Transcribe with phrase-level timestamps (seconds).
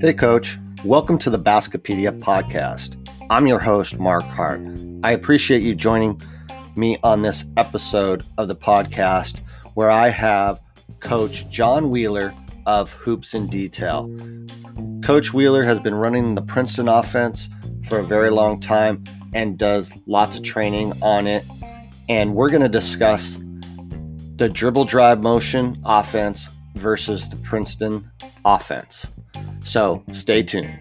[0.00, 0.58] Hey, Coach.
[0.84, 2.96] Welcome to the Baskipedia podcast.
[3.30, 4.62] I'm your host, Marc Hart.
[5.02, 6.22] I appreciate you joining
[6.76, 9.40] me on this episode of the podcast
[9.74, 10.60] where I have
[11.00, 12.32] Coach John Wheeler
[12.66, 14.08] of Hoops in Detail.
[15.02, 17.48] Coach Wheeler has been running the Princeton offense
[17.86, 19.02] for a very long time
[19.34, 21.44] and does lots of training on it.
[22.08, 23.39] And we're going to discuss
[24.40, 28.10] the dribble drive motion offense versus the Princeton
[28.42, 29.06] offense.
[29.62, 30.78] So stay tuned.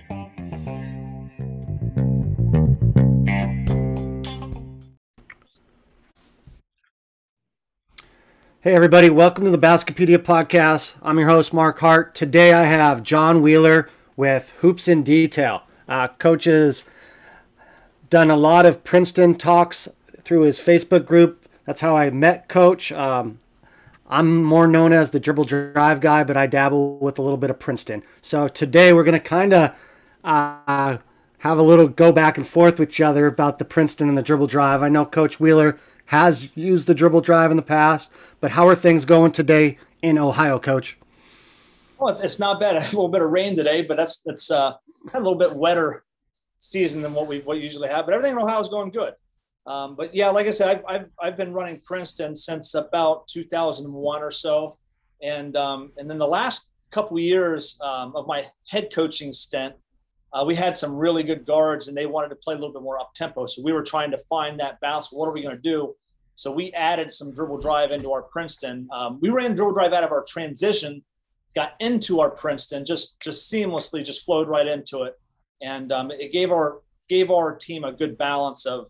[8.61, 10.93] Hey, everybody, welcome to the Baskipedia podcast.
[11.01, 12.15] I'm your host, Marc Hart.
[12.15, 15.63] Today I have John Wheeler with Hoops in Detail.
[15.85, 16.85] Uh, coach has
[18.09, 19.89] done a lot of Princeton talks
[20.23, 21.45] through his Facebook group.
[21.65, 22.93] That's how I met Coach.
[22.93, 23.37] Um,
[24.09, 27.51] I'm more known as the dribble drive guy, but I dabble with a little bit
[27.51, 28.03] of Princeton.
[28.21, 29.75] So today we're going to kind of
[30.23, 30.97] uh,
[31.39, 34.23] have a little go back and forth with each other about the Princeton and the
[34.23, 34.81] dribble drive.
[34.81, 38.75] I know Coach Wheeler has used the dribble drive in the past, but how are
[38.75, 40.97] things going today in Ohio, Coach?
[41.99, 42.75] Well, it's not bad.
[42.77, 44.73] A little bit of rain today, but that's that's uh,
[45.13, 46.03] a little bit wetter
[46.57, 48.05] season than what we what usually have.
[48.05, 49.13] But everything in Ohio is going good.
[49.69, 54.23] Um, but yeah, like I said, I've, I've, I've, been running Princeton since about 2001
[54.23, 54.73] or so.
[55.21, 59.75] And, um, and then the last couple of years um, of my head coaching stint,
[60.33, 62.81] uh, we had some really good guards and they wanted to play a little bit
[62.81, 63.45] more up tempo.
[63.45, 65.09] So we were trying to find that balance.
[65.11, 65.95] What are we going to do?
[66.33, 68.87] So we added some dribble drive into our Princeton.
[68.91, 71.03] Um, we ran dribble drive out of our transition,
[71.53, 75.19] got into our Princeton, just just seamlessly, just flowed right into it,
[75.61, 78.87] and um, it gave our gave our team a good balance of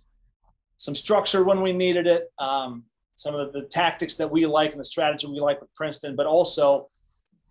[0.80, 2.84] some structure when we needed it, um,
[3.16, 6.16] some of the, the, tactics that we like and the strategy we like with Princeton,
[6.16, 6.88] but also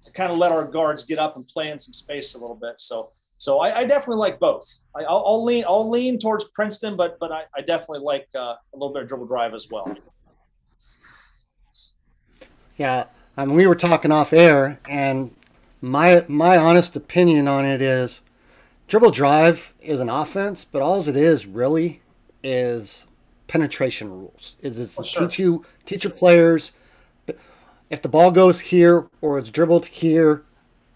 [0.02, 2.56] to kind of let our guards get up and play in some space a little
[2.56, 2.76] bit.
[2.78, 4.66] So, so I, I definitely like both.
[4.96, 8.74] I, will lean, I'll lean towards Princeton, but but I, I definitely like uh, a
[8.74, 9.94] little bit of dribble drive as well.
[12.78, 13.04] Yeah,
[13.36, 15.34] I mean, we were talking off air, and
[15.82, 18.22] my my honest opinion on it is,
[18.86, 22.00] dribble drive is an offense, but all it is really
[22.42, 23.04] is
[23.48, 24.54] penetration rules.
[24.62, 25.26] Is it oh, sure.
[25.26, 26.70] teach you teach your players
[27.90, 30.44] if the ball goes here or it's dribbled here,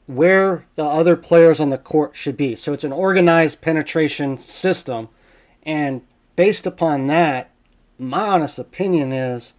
[0.06, 2.54] where the other players on the court should be.
[2.54, 5.08] So it's an organized penetration system,
[5.64, 6.02] and
[6.36, 7.50] based upon that,
[7.98, 9.54] my honest opinion is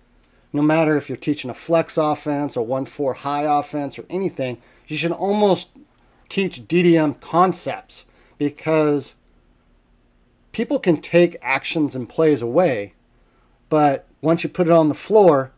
[0.51, 4.61] no matter if you're teaching a flex offense or 1 4 high offense or anything,
[4.87, 5.69] you should almost
[6.29, 8.05] teach DDM concepts
[8.37, 9.15] because
[10.53, 12.93] people can take actions and plays away,
[13.69, 15.51] but once you put it on the floor,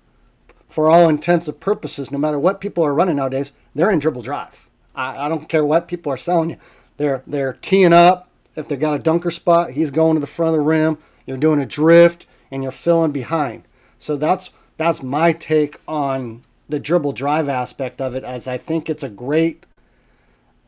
[0.68, 4.24] for all intents and purposes, no matter what people are running nowadays, they're in dribble
[4.24, 4.68] drive.
[4.96, 6.58] I, I don't care what people are selling you.
[6.98, 8.30] They're they're teeing up.
[8.56, 10.98] If they've got a dunker spot, he's going to the front of the rim.
[11.26, 13.64] You're doing a drift and you're filling behind.
[14.00, 18.90] So that's that's my take on the dribble drive aspect of it as I think
[18.90, 19.66] it's a great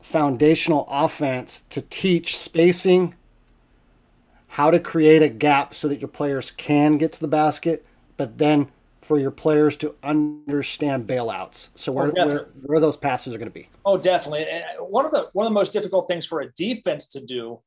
[0.01, 3.15] foundational offense to teach spacing
[4.47, 7.85] how to create a gap so that your players can get to the basket,
[8.15, 8.69] but then
[9.01, 11.69] for your players to understand bailouts.
[11.75, 13.69] So where, oh, where, where those passes are going to be.
[13.85, 14.45] Oh, definitely.
[14.49, 17.61] And one of the one of the most difficult things for a defense to do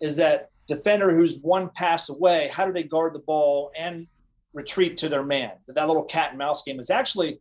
[0.00, 2.50] is that defender who's one pass away.
[2.52, 4.08] How do they guard the ball and
[4.54, 5.52] retreat to their man?
[5.68, 7.40] That little cat and mouse game is actually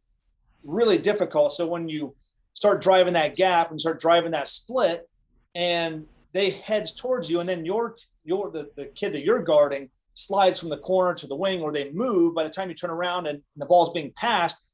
[0.63, 1.53] really difficult.
[1.53, 2.15] So when you
[2.53, 5.09] start driving that gap and start driving that split,
[5.55, 9.89] and they hedge towards you, and then your your the, the kid that you're guarding
[10.13, 12.35] slides from the corner to the wing, or they move.
[12.35, 14.67] By the time you turn around and, the ball's being passed,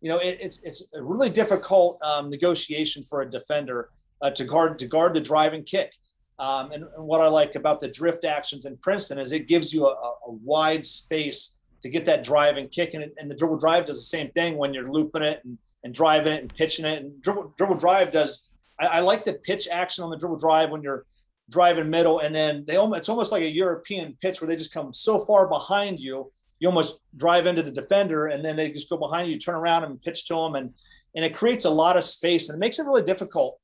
[0.00, 3.90] you know it, it's it's a really difficult um, negotiation for a defender
[4.20, 5.92] uh, to guard to guard the driving kick.
[6.38, 9.72] Um, and, and, what I like about the drift actions in Princeton is it gives
[9.72, 13.84] you a, a wide space to get that driving kick, and, and, the dribble drive
[13.84, 17.02] does the same thing when you're looping it and, and driving it and pitching it.
[17.02, 18.48] And dribble, dribble drive does
[18.82, 21.06] I, I, like the pitch action on the dribble drive when you're
[21.50, 24.72] driving middle, and then they almost it's almost like a European pitch where they just
[24.72, 28.88] come so far behind you, you almost drive into the defender, and then they just
[28.88, 30.74] go behind you, turn around and pitch to them, and
[31.14, 33.58] and it creates a lot of space, and it makes it really difficult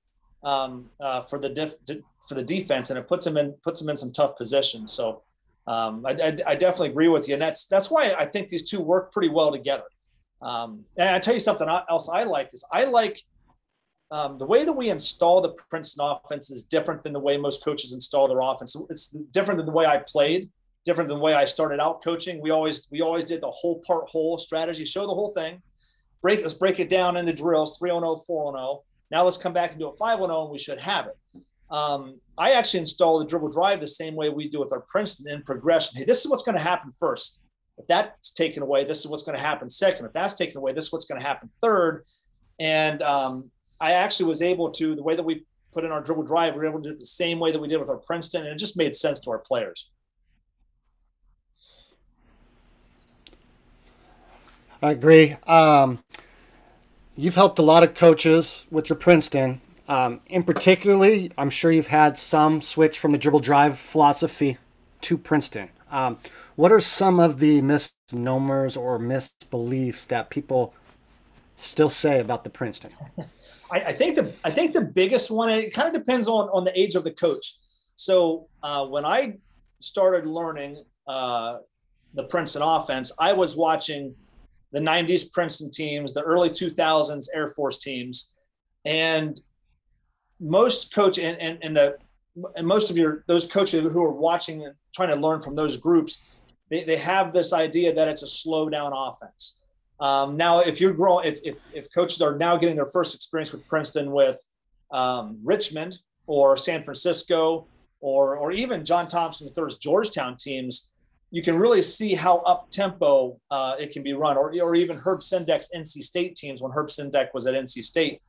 [0.44, 1.74] um, uh, for the def,
[2.28, 4.92] for the defense, and it puts them in puts them in some tough positions.
[4.92, 5.22] So.
[5.66, 8.70] Um, I, I, I, definitely agree with you, and that's that's why I think these
[8.70, 9.84] two work pretty well together.
[10.40, 13.22] Um, and I tell you something else I like is I like
[14.10, 17.62] um, the way that we install the Princeton offense is different than the way most
[17.62, 18.75] coaches install their offense.
[18.88, 20.49] It's different than the way I played,
[20.87, 22.40] different than the way I started out coaching.
[22.40, 25.60] We always we always did the whole part whole strategy, show the whole thing,
[26.22, 28.82] break let's break it down into drills 3 on 0, 4 on 0.
[29.10, 31.43] Now let's come back and do a 5 on 0, and we should have it.
[31.70, 35.31] Um, I actually install the dribble drive the same way we do with our Princeton
[35.31, 35.99] in progression.
[35.99, 37.40] Hey, this is what's going to happen first.
[37.76, 40.06] If that's taken away, this is what's going to happen second.
[40.06, 42.04] If that's taken away, this is what's going to happen third.
[42.58, 46.25] And um, I actually was able to, the way that we put in our dribble
[46.25, 47.98] drive, we were able to do it the same way that we did with our
[47.98, 49.90] Princeton, and it just made sense to our players.
[54.80, 55.36] I agree.
[55.46, 56.02] Um,
[57.16, 59.60] you've helped a lot of coaches with your Princeton.
[59.88, 64.58] Um, in particularly, I'm sure you've had some switch from the dribble drive philosophy
[65.02, 65.70] to Princeton.
[65.90, 66.19] Um,
[66.56, 70.75] what are some of the misnomers or misbeliefs that people
[71.58, 72.93] still say about the Princeton?
[73.70, 75.50] I, I think the I think the biggest one.
[75.50, 77.55] It kind of depends on on the age of the coach.
[77.96, 79.38] So uh, when I
[79.81, 80.76] started learning
[81.06, 81.58] uh,
[82.14, 84.14] the Princeton offense, I was watching
[84.72, 88.32] the '90s Princeton teams, the early 2000s Air Force teams,
[88.84, 89.38] and
[90.40, 91.99] most coach and, and, and the
[92.56, 95.76] and most of your those coaches who are watching and trying to learn from those
[95.76, 96.40] groups,
[96.70, 99.56] they, they have this idea that it's a slow down offense.
[100.00, 103.52] Um, now, if you're growing, if, if, if coaches are now getting their first experience
[103.52, 104.42] with Princeton, with
[104.90, 107.66] um, Richmond or San Francisco,
[108.00, 110.92] or or even John Thompson III's Georgetown teams,
[111.30, 114.96] you can really see how up tempo uh, it can be run, or or even
[114.96, 118.22] Herb Sendek's NC State teams when Herb Sendek was at NC State.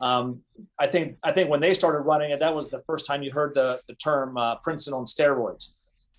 [0.00, 0.42] Um,
[0.78, 3.32] I think I think when they started running it, that was the first time you
[3.32, 5.70] heard the, the term uh, Princeton on steroids.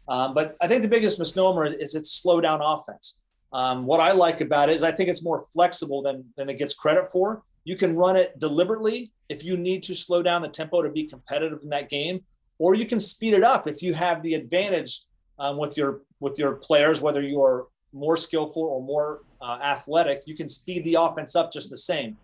[0.10, 3.18] Um, but I think the biggest misnomer is it's slow down offense.
[3.54, 6.58] Um, what I like about it is I think it's more flexible than than it
[6.58, 7.44] gets credit for.
[7.64, 11.04] You can run it deliberately if you need to slow down the tempo to be
[11.04, 12.24] competitive in that game,
[12.60, 15.04] or you can speed it up if you have the advantage
[15.40, 20.24] um, with your with your players, whether you're more skillful or more uh, athletic.
[20.26, 22.18] You can speed the offense up just the same.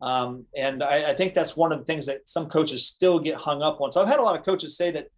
[0.00, 3.36] Um, and I, I, think that's one of the things that some coaches still get
[3.36, 3.92] hung up on.
[3.92, 5.08] So I've had a lot of coaches say that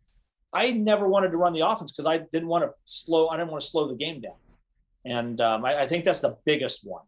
[0.52, 3.28] I never wanted to run the offense because I didn't want to slow.
[3.28, 4.34] I didn't want to slow the game down.
[5.04, 7.02] And um, I, I think that's the biggest one.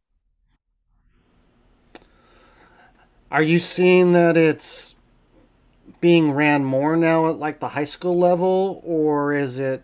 [3.31, 4.95] Are you seeing that it's
[6.01, 9.83] being ran more now at like the high school level, or is it,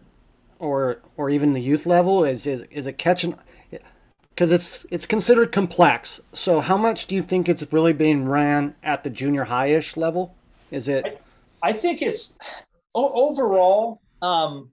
[0.59, 2.25] or or even the youth level?
[2.25, 3.37] Is it is it catching?
[4.41, 6.19] because it's it's considered complex.
[6.33, 10.35] So how much do you think it's really being ran at the junior high-ish level?
[10.71, 11.05] Is it?
[11.63, 12.35] I, I think it's
[12.95, 14.73] overall um,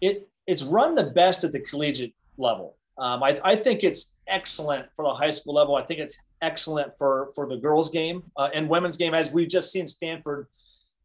[0.00, 2.76] it it's run the best at the collegiate level.
[2.96, 5.76] Um, I, I, think it's excellent for the high school level.
[5.76, 9.48] I think it's excellent for for the girls game uh, and women's game, as we've
[9.48, 10.48] just seen Stanford,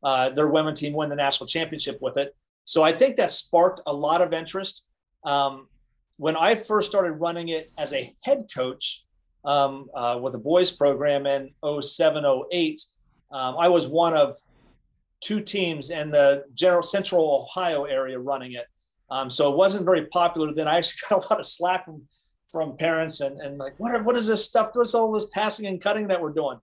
[0.04, 2.36] uh, their women team win the national championship with it.
[2.66, 4.86] So I think that sparked a lot of interest.
[5.24, 5.68] Um,
[6.18, 9.06] when I first started running it as a head coach
[9.46, 11.52] um, uh, with a boys program in
[11.82, 12.82] 07, 08,
[13.32, 14.36] um, I was one of
[15.22, 18.66] two teams in the general central Ohio area running it.
[19.14, 20.68] Um, so it wasn't very popular then.
[20.68, 22.04] I actually got a lot of slack from
[22.52, 24.70] from parents and, and like, what, what is this stuff?
[24.74, 26.60] What's all this passing and cutting that we're doing?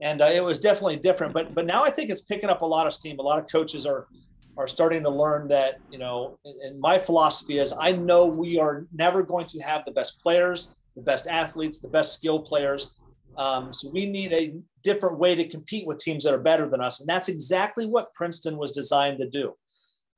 [0.00, 1.32] And uh, it was definitely different.
[1.32, 3.18] But but now I think it's picking up a lot of steam.
[3.18, 4.08] A lot of coaches are
[4.56, 8.86] are starting to learn that you know and my philosophy is i know we are
[8.92, 12.94] never going to have the best players the best athletes the best skill players
[13.36, 14.54] um, so we need a
[14.84, 18.14] different way to compete with teams that are better than us and that's exactly what
[18.14, 19.54] princeton was designed to do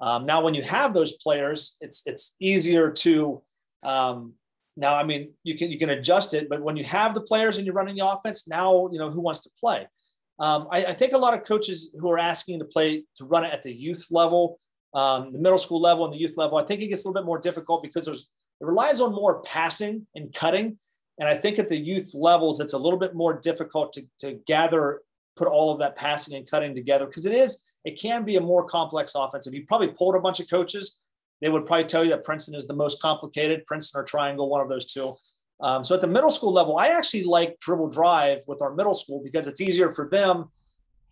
[0.01, 3.43] um, now when you have those players it's it's easier to
[3.85, 4.35] um,
[4.77, 7.57] now i mean you can you can adjust it but when you have the players
[7.57, 9.87] and you're running the offense now you know who wants to play
[10.39, 13.45] um, I, I, think a lot of coaches who are asking to play to run
[13.45, 14.59] it at the youth level,
[14.93, 17.23] um, the middle school level, and the youth level, I think it gets a little
[17.23, 20.79] bit more difficult because there's it relies on more passing and cutting.
[21.19, 24.41] And I think at the youth levels, it's a little bit more difficult to, to
[24.47, 25.01] gather,
[25.37, 28.41] put all of that passing and cutting together because it is, it can be a
[28.41, 29.47] more complex offense.
[29.47, 30.99] If you probably pulled a bunch of coaches,
[31.41, 33.67] they would probably tell you that Princeton is the most complicated.
[33.67, 35.13] Princeton or Triangle, one of those two.
[35.61, 38.95] Um, so at the middle school level, I actually like dribble drive with our middle
[38.95, 40.47] school because it's easier for them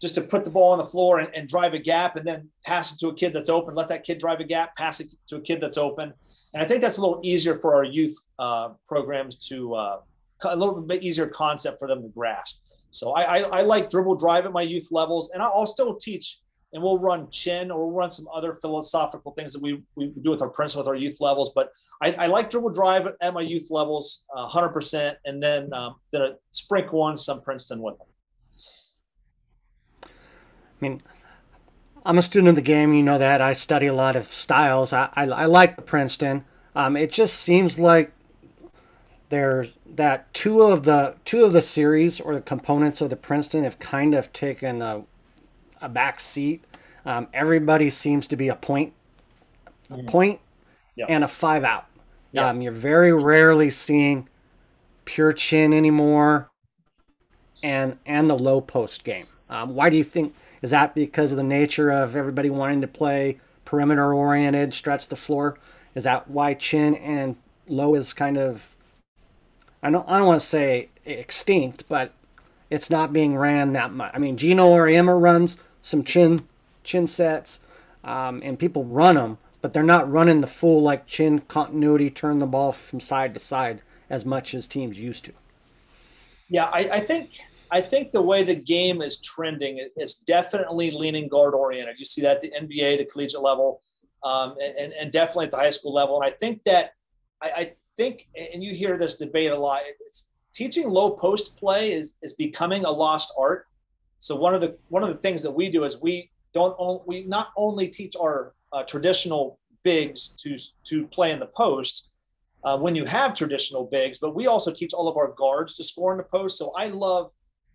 [0.01, 2.49] just to put the ball on the floor and, and, drive a gap and then
[2.67, 5.09] pass it to a kid that's open, let that kid drive a gap, pass it
[5.27, 6.13] to a kid that's open.
[6.53, 10.01] And I think that's a little easier for our youth uh, programs to uh,
[10.45, 12.64] a little bit easier concept for them to grasp.
[12.95, 16.41] So I, I, I like dribble drive at my youth levels, and I'll still teach
[16.73, 20.31] and we'll run chin or we'll run some other philosophical things that we, we do
[20.31, 21.53] with our prints with our youth levels.
[21.55, 21.71] But
[22.03, 26.23] I, I like dribble drive at my youth levels, uh, 100%, and then um, then
[26.23, 28.07] a sprinkle on some Princeton with them.
[30.05, 30.09] I
[30.81, 31.03] mean,
[32.05, 32.95] I'm a student of the game.
[32.95, 33.41] You know that.
[33.41, 34.93] I study a lot of styles.
[34.93, 36.45] I, I, I like the Princeton.
[36.77, 38.13] Um, it just seems like
[39.35, 43.65] there's that two of the two of the series or the components of the Princeton
[43.65, 45.03] have kind of taken a,
[45.83, 46.63] a back seat.
[47.05, 48.93] Um, everybody seems to be a point,
[49.91, 50.07] a mm-hmm.
[50.07, 50.41] point
[51.09, 51.87] and a five out.
[52.37, 54.29] Um, you're very rarely seeing
[55.05, 56.53] pure chin anymore,
[57.61, 59.27] and and the low post game.
[59.51, 60.95] Um, why do you think is that?
[60.95, 65.59] Because of the nature of everybody wanting to play perimeter oriented, stretch the floor.
[65.97, 67.35] Is that why chin and
[67.67, 68.69] low is kind of
[69.85, 72.13] I don't I don't want to say extinct, but
[72.71, 74.11] it's not being ran that much.
[74.15, 76.49] I mean, Geno Auriemma runs some chin
[76.83, 77.61] chin sets,
[78.03, 82.39] um, and people run them, but they're not running the full like chin continuity, turn
[82.39, 85.33] the ball from side to side as much as teams used to.
[86.49, 87.31] Yeah, I, I think
[87.71, 91.97] I think the way the game is trending is definitely leaning guard oriented.
[91.99, 93.83] You see that at the NBA, the collegiate level,
[94.23, 96.23] um, and, and definitely at the high school level.
[96.23, 96.93] And I think that
[97.43, 101.93] I, I think, and you hear this debate a lot, it's, teaching low post play
[101.93, 103.67] is, is becoming a lost art.
[104.21, 107.25] So one of the one of the things that we do is we don't we
[107.25, 112.09] not only teach our uh, traditional bigs to to play in the post
[112.65, 115.85] uh, when you have traditional bigs, but we also teach all of our guards to
[115.85, 116.57] score in the post.
[116.57, 117.31] So I love,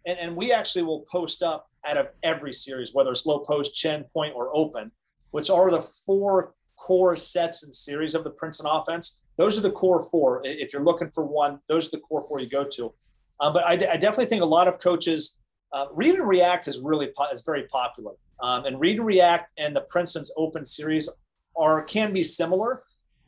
[0.07, 3.75] and, and we actually will post up out of every series, whether it's low post,
[3.75, 4.91] chin, point, or open,
[5.31, 9.19] which are the four core sets and series of the Princeton offense.
[9.39, 10.41] Those are the core four.
[10.43, 12.93] If you're looking for one, those are the core four you go to.
[13.39, 15.38] Um, but I, I, definitely think a lot of coaches
[15.72, 18.12] uh, read and react is really po- is very popular.
[18.43, 21.10] Um, and read and react and the Princeton's open series
[21.58, 22.84] are can be similar.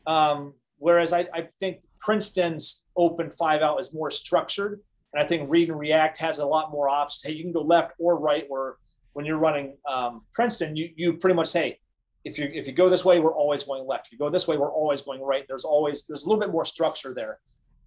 [0.05, 4.81] Um, whereas I, I, think Princeton's open five out is more structured.
[5.13, 7.23] And I think read and react has a lot more options.
[7.23, 8.43] Hey, you can go left or right.
[8.49, 8.75] Where
[9.13, 11.79] when you're running um, Princeton, you you pretty much say,
[12.23, 14.07] if you if you go this way, we're always going left.
[14.07, 15.45] If you go this way, we're always going right.
[15.47, 17.39] There's always there's a little bit more structure there.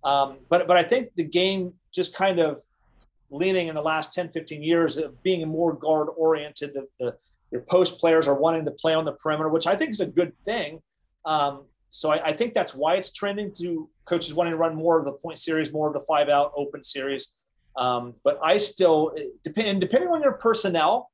[0.02, 2.60] Um, but but I think the game just kind of
[3.30, 6.74] leaning in the last 10, 15 years of being more guard oriented.
[6.74, 7.16] The, the
[7.50, 10.06] your post players are wanting to play on the perimeter, which I think is a
[10.06, 10.80] good thing.
[11.24, 14.98] Um, so I, I, think that's why it's trending to coaches wanting to run more
[14.98, 17.34] of the point series, more of the five out open series.
[17.76, 19.14] Um, but I still
[19.44, 21.10] depend depending on your personnel.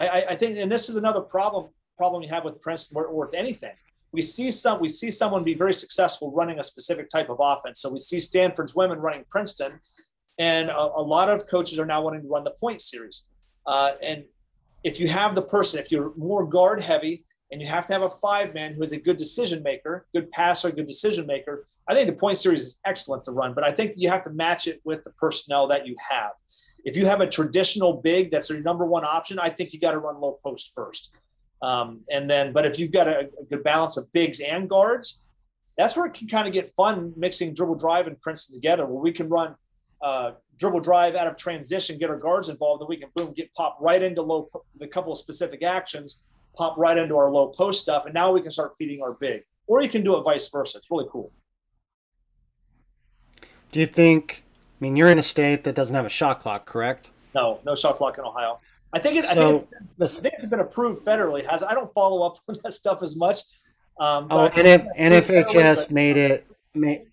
[0.00, 3.26] I, I, think, and this is another problem problem you have with Princeton or, or
[3.26, 3.72] with anything.
[4.12, 7.80] We see some we see someone be very successful running a specific type of offense.
[7.80, 9.80] So we see Stanford's women running Princeton,
[10.38, 13.24] and a, a lot of coaches are now wanting to run the point series.
[13.66, 14.24] Uh, and
[14.84, 18.02] if you have the person, if you're more guard heavy, and you have to have
[18.02, 21.64] a five man who is a good decision maker, good passer, good decision maker.
[21.88, 24.30] I think the point series is excellent to run, but I think you have to
[24.30, 26.32] match it with the personnel that you have.
[26.84, 29.92] If you have a traditional big that's your number one option, I think you got
[29.92, 31.10] to run low post first.
[31.62, 35.22] Um, and then, but if you've got a, a, good balance of bigs and guards,
[35.78, 39.02] that's where it can kind of get fun mixing dribble drive and Princeton together, where
[39.02, 39.54] we can run
[40.02, 43.52] uh, dribble drive out of transition, get our guards involved, and we can boom get
[43.54, 46.24] pop right into low the couple of specific actions,
[46.56, 49.42] pop right into our low post stuff, and now we can start feeding our big.
[49.66, 50.78] Or you can do it vice versa.
[50.78, 51.32] It's really cool.
[53.72, 54.44] Do you think?
[54.80, 57.08] I mean, you're in a state that doesn't have a shot clock, correct?
[57.34, 58.58] No, no shot clock in Ohio.
[58.92, 59.24] I think it.
[59.26, 61.48] So, I, think it I think it's been approved federally.
[61.48, 63.40] Has I don't follow up on that stuff as much.
[63.98, 66.46] Um, oh, NF, NFHS made it.
[66.74, 67.06] Made,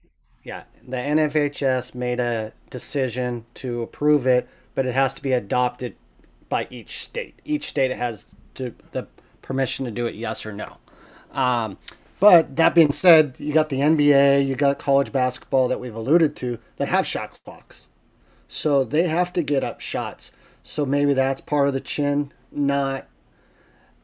[0.43, 5.95] yeah, the NFHS made a decision to approve it, but it has to be adopted
[6.49, 7.39] by each state.
[7.45, 9.07] Each state has to, the
[9.41, 10.77] permission to do it, yes or no.
[11.31, 11.77] Um,
[12.19, 16.35] but that being said, you got the NBA, you got college basketball that we've alluded
[16.37, 17.87] to that have shot clocks,
[18.47, 20.31] so they have to get up shots.
[20.63, 23.07] So maybe that's part of the chin not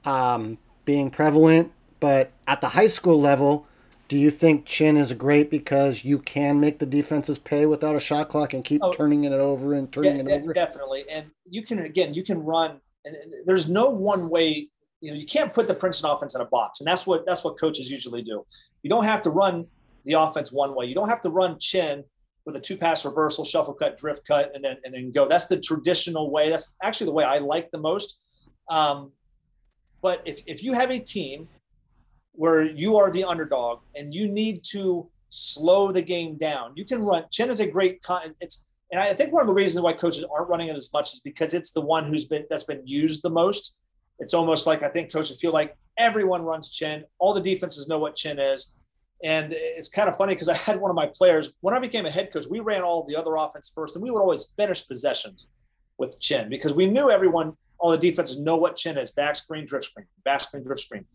[0.06, 1.72] um, being prevalent.
[2.00, 3.66] But at the high school level,
[4.08, 8.00] do you think chin is great because you can make the defenses pay without a
[8.00, 10.54] shot clock and keep oh, turning it over and turning yeah, it over?
[10.54, 14.70] Definitely, and you can again, you can run, and there's no one way.
[15.02, 17.44] You know, you can't put the Princeton offense in a box, and that's what that's
[17.44, 18.44] what coaches usually do.
[18.82, 19.68] You don't have to run
[20.06, 20.86] the offense one way.
[20.86, 22.04] You don't have to run chin
[22.50, 25.28] with a two pass reversal, shuffle cut, drift cut, and then and then go.
[25.28, 26.50] That's the traditional way.
[26.50, 28.20] That's actually the way I like the most.
[28.70, 29.12] Um,
[30.02, 31.48] but if if you have a team
[32.34, 37.02] where you are the underdog and you need to slow the game down, you can
[37.02, 37.26] run.
[37.32, 38.02] Chin is a great.
[38.02, 40.92] Con- it's and I think one of the reasons why coaches aren't running it as
[40.92, 43.76] much is because it's the one who's been that's been used the most.
[44.18, 47.04] It's almost like I think coaches feel like everyone runs chin.
[47.20, 48.74] All the defenses know what chin is.
[49.24, 52.06] And it's kind of funny because I had one of my players, when I became
[52.06, 54.88] a head coach, we ran all the other offense first, and we would always finish
[54.88, 55.48] possessions
[55.98, 59.66] with chin because we knew everyone, all the defenses know what chin is back screen,
[59.66, 61.06] drift screen, back screen, drift screen.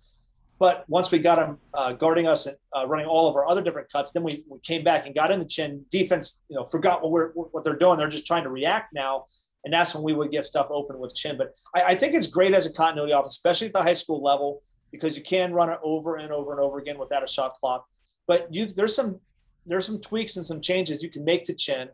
[0.58, 3.62] But once we got them uh, guarding us and uh, running all of our other
[3.62, 5.84] different cuts, then we, we came back and got in the chin.
[5.90, 7.99] Defense, you know, forgot what we're what they're doing.
[7.99, 9.25] They're just trying to react now,
[9.64, 11.37] and that's when we would get stuff open with chin.
[11.37, 14.23] But I, I think it's great as a continuity off, especially at the high school
[14.23, 17.54] level, because you can run it over and over and over again without a shot
[17.54, 17.87] clock.
[18.26, 19.20] But you there's some
[19.66, 21.88] there's some tweaks and some changes you can make to chin,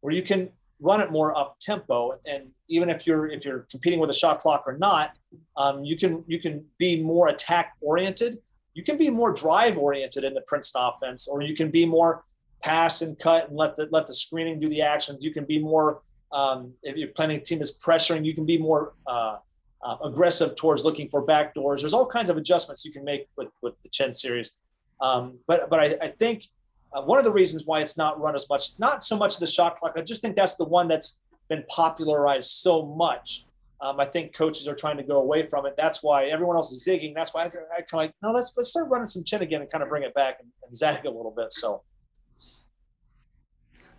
[0.00, 0.50] where you can
[0.80, 2.18] run it more up tempo.
[2.26, 5.16] And even if you're if you're competing with a shot clock or not
[5.56, 8.38] um, you can you can be more attack oriented.
[8.74, 12.24] You can be more drive oriented in the princeton offense or you can be more
[12.62, 15.24] pass and cut and let the let the screening do the actions.
[15.24, 16.02] You can be more
[16.32, 19.36] um, if you're planning team is pressuring you can be more uh,
[19.82, 23.28] uh, aggressive towards looking for back doors there's all kinds of adjustments you can make
[23.36, 24.54] with with the chin series
[25.00, 26.44] um, but but I, I think
[26.92, 29.46] uh, one of the reasons why it's not run as much, not so much the
[29.46, 29.94] shot clock.
[29.96, 33.44] I just think that's the one that's been popularized so much.
[33.80, 35.74] Um, I think coaches are trying to go away from it.
[35.76, 37.14] That's why everyone else is zigging.
[37.14, 39.60] That's why I, I kind of like, no, let's let's start running some chin again
[39.60, 41.52] and kind of bring it back and, and zag a little bit.
[41.52, 41.82] So.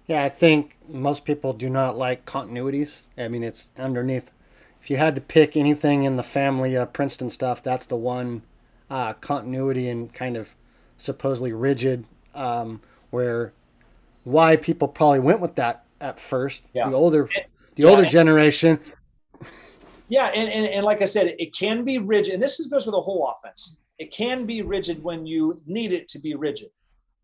[0.07, 3.01] Yeah, I think most people do not like continuities.
[3.17, 4.31] I mean, it's underneath.
[4.81, 8.43] If you had to pick anything in the family of Princeton stuff, that's the one
[8.89, 10.55] uh, continuity and kind of
[10.97, 13.53] supposedly rigid um, where
[14.23, 16.63] why people probably went with that at first.
[16.73, 16.89] Yeah.
[16.89, 17.29] The older,
[17.75, 18.79] the yeah, older and, generation.
[20.09, 22.93] Yeah, and, and, and like I said, it can be rigid, and this goes with
[22.93, 23.79] the whole offense.
[23.97, 26.69] It can be rigid when you need it to be rigid,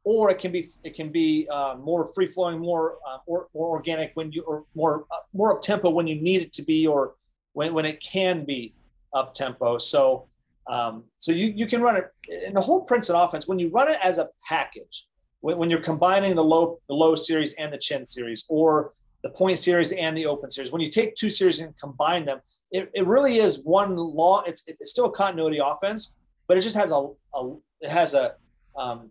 [0.04, 3.70] or it can be it can be uh, more free flowing, more uh, or more
[3.70, 6.88] organic when you or more uh, more up tempo when you need it to be,
[6.88, 7.14] or
[7.54, 8.74] when when it can be
[9.14, 9.78] up tempo.
[9.78, 10.28] So
[10.68, 12.06] um, so you, you can run it
[12.48, 15.08] in the whole Princeton offense when you run it as a package,
[15.42, 18.94] when, when, you're combining the low the low series and the chin series, or
[19.24, 20.72] the point series and the open series.
[20.72, 22.40] When you take two series and combine them,
[22.72, 24.44] it, it really is one long.
[24.48, 26.16] It's it's still a continuity offense,
[26.48, 28.36] but it just has a, a it has a
[28.78, 29.10] um,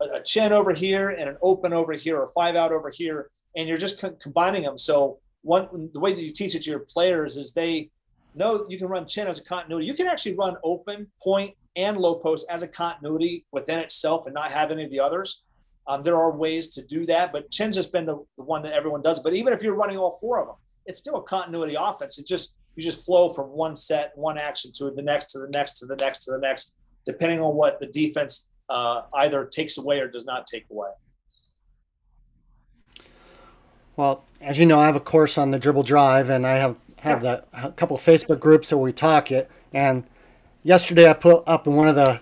[0.00, 3.68] a chin over here and an open over here, or five out over here, and
[3.68, 4.76] you're just co- combining them.
[4.76, 7.90] So one the way that you teach it to your players is they
[8.34, 9.86] no, you can run chin as a continuity.
[9.86, 14.34] You can actually run open, point, and low post as a continuity within itself and
[14.34, 15.42] not have any of the others.
[15.86, 18.72] Um, there are ways to do that, but chin's just been the, the one that
[18.72, 19.18] everyone does.
[19.18, 22.18] But even if you're running all four of them, it's still a continuity offense.
[22.18, 25.48] It just you just flow from one set, one action to the next, to the
[25.48, 29.78] next, to the next, to the next, depending on what the defense uh, either takes
[29.78, 30.90] away or does not take away.
[33.96, 36.76] Well, as you know, I have a course on the dribble drive, and I have
[37.00, 39.50] have the a couple of Facebook groups where we talk it.
[39.72, 40.04] And
[40.62, 42.20] yesterday I put up in one of the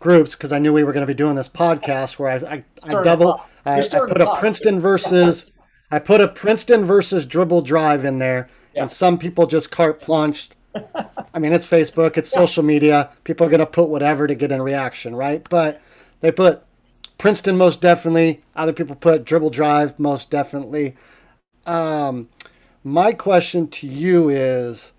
[0.00, 2.64] groups because I knew we were going to be doing this podcast where I I,
[2.82, 5.46] I double I, I, put a Princeton versus
[5.90, 8.82] I put a Princeton versus dribble drive in there, yeah.
[8.82, 10.54] and some people just carte plunged.
[11.34, 12.38] I mean, it's Facebook, it's yeah.
[12.38, 13.10] social media.
[13.24, 15.46] People are going to put whatever to get in reaction, right?
[15.48, 15.80] But
[16.20, 16.62] they put
[17.16, 18.42] Princeton most definitely.
[18.54, 20.96] Other people put dribble drive most definitely.
[21.66, 22.28] Um,
[22.84, 24.92] my question to you is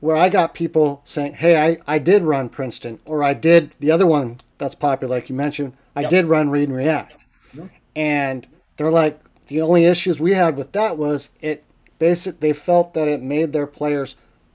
[0.00, 3.90] where I got people saying, hey, I, I did run Princeton, or I did the
[3.90, 6.10] other one that's popular, like you mentioned, I yep.
[6.10, 7.24] did run Read and React.
[7.54, 7.66] Mm-hmm.
[7.96, 11.64] And they're like, the only issues we had with that was it
[11.98, 14.14] basic they felt that it made their players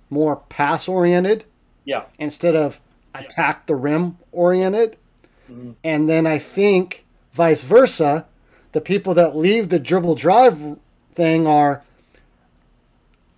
[0.09, 1.43] more pass oriented
[1.83, 2.79] yeah instead of
[3.13, 4.95] attack the rim oriented
[5.51, 5.71] mm-hmm.
[5.83, 8.25] and then i think vice versa
[8.71, 10.77] the people that leave the dribble drive
[11.13, 11.83] thing are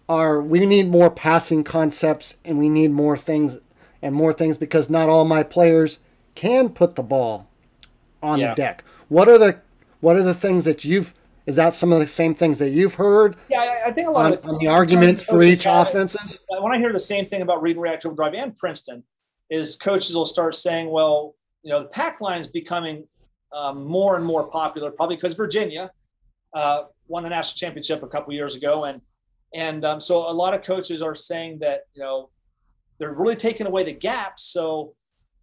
[0.10, 3.58] are we need more passing concepts and we need more things
[4.02, 6.00] and more things because not all my players
[6.36, 7.48] can put the ball
[8.22, 8.50] on yeah.
[8.50, 8.84] the deck.
[9.10, 9.60] What are the
[10.00, 11.14] what are the things that you've
[11.46, 13.36] is that some of the same things that you've heard?
[13.50, 16.40] Yeah, I think a lot on, of the, on the arguments for each offenses.
[16.50, 19.04] When I hear the same thing about read and react drive and Princeton,
[19.50, 23.08] is coaches will start saying, "Well, you know, the pack line is becoming
[23.54, 25.92] um, more and more popular, probably because Virginia
[26.54, 29.02] uh, won the national championship a couple years ago, and
[29.58, 32.30] and um, so a lot of coaches are saying that, you know,
[33.00, 34.44] they're really taking away the gaps.
[34.44, 34.94] So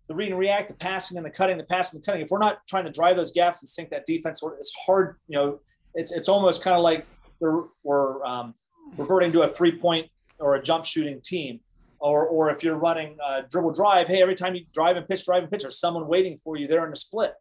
[0.09, 2.31] the read and react, the passing and the cutting, the passing and the cutting, if
[2.31, 5.59] we're not trying to drive those gaps and sink that defense, it's hard, you know,
[5.95, 7.07] it's, it's almost kind of like
[7.41, 8.55] we're um,
[8.97, 10.07] reverting to a three point
[10.39, 11.61] or a jump shooting team.
[12.01, 13.17] Or, or if you're running
[13.51, 16.37] dribble drive, hey, every time you drive and pitch, drive and pitch, there's someone waiting
[16.37, 17.33] for you there in the split.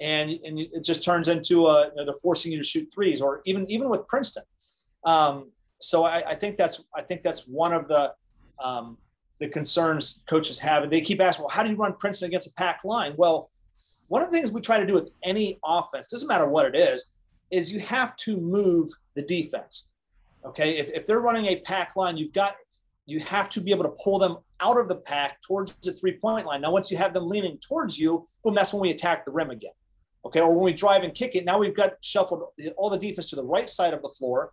[0.00, 3.20] And, and it just turns into a, you know, they're forcing you to shoot threes
[3.20, 4.44] or even, even with Princeton.
[5.04, 8.14] Um, so I, I, think that's I think that's one of the
[8.62, 8.98] um,
[9.40, 12.48] the concerns coaches have, and they keep asking, well, how do you run Princeton against
[12.48, 13.14] a pack line?
[13.16, 13.50] Well,
[14.08, 16.76] one of the things we try to do with any offense, doesn't matter what it
[16.76, 17.06] is,
[17.50, 19.88] is you have to move the defense.
[20.44, 22.54] Okay, if, if they're running a pack line, you've got
[23.06, 26.18] you have to be able to pull them out of the pack towards the three
[26.18, 26.60] point line.
[26.60, 29.50] Now, once you have them leaning towards you, boom, that's when we attack the rim
[29.50, 29.72] again.
[30.24, 30.40] Okay.
[30.40, 32.42] Or when we drive and kick it, now we've got shuffled
[32.76, 34.52] all the defense to the right side of the floor.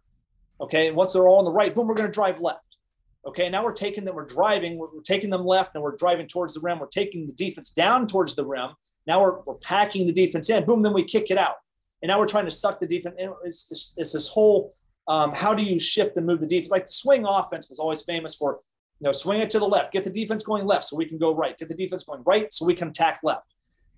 [0.64, 0.88] Okay.
[0.88, 2.78] And once they're all on the right, boom, we're going to drive left.
[3.26, 3.50] Okay.
[3.50, 6.56] Now we're taking them, we're driving, we're, we're taking them left and we're driving towards
[6.56, 6.80] the rim.
[6.80, 8.72] We're taking the defense down towards the rim.
[9.06, 10.66] Now we're, we're packing the defense in.
[10.66, 10.82] Boom.
[10.82, 11.56] Then we kick it out.
[12.02, 13.16] And now we're trying to suck the defense.
[13.44, 14.74] It's, it's, it's this whole
[15.08, 16.72] um, how do you shift and move the defense?
[16.72, 18.62] Like the swing offense was always famous for,
[19.00, 21.18] you know, swing it to the left, get the defense going left so we can
[21.18, 23.54] go right, get the defense going right so we can attack left.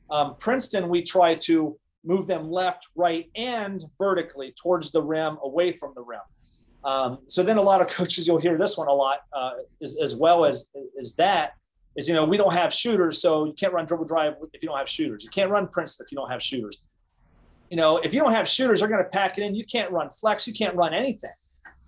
[0.10, 5.72] Um, Princeton, we try to move them left, right, and vertically towards the rim, away
[5.72, 6.20] from the rim.
[6.86, 9.98] Um, so then a lot of coaches, you'll hear this one a lot uh, as,
[10.02, 10.70] as well as,
[11.00, 11.54] as that
[11.98, 14.70] is, you know, we don't have shooters, so you can't run dribble drive if you
[14.70, 15.24] don't have shooters.
[15.24, 16.96] You can't run Princeton if you don't have shooters
[17.70, 19.56] you know, if you don't have shooters, they're going to pack it in.
[19.56, 20.48] You can't run flex.
[20.48, 21.32] You can't run anything.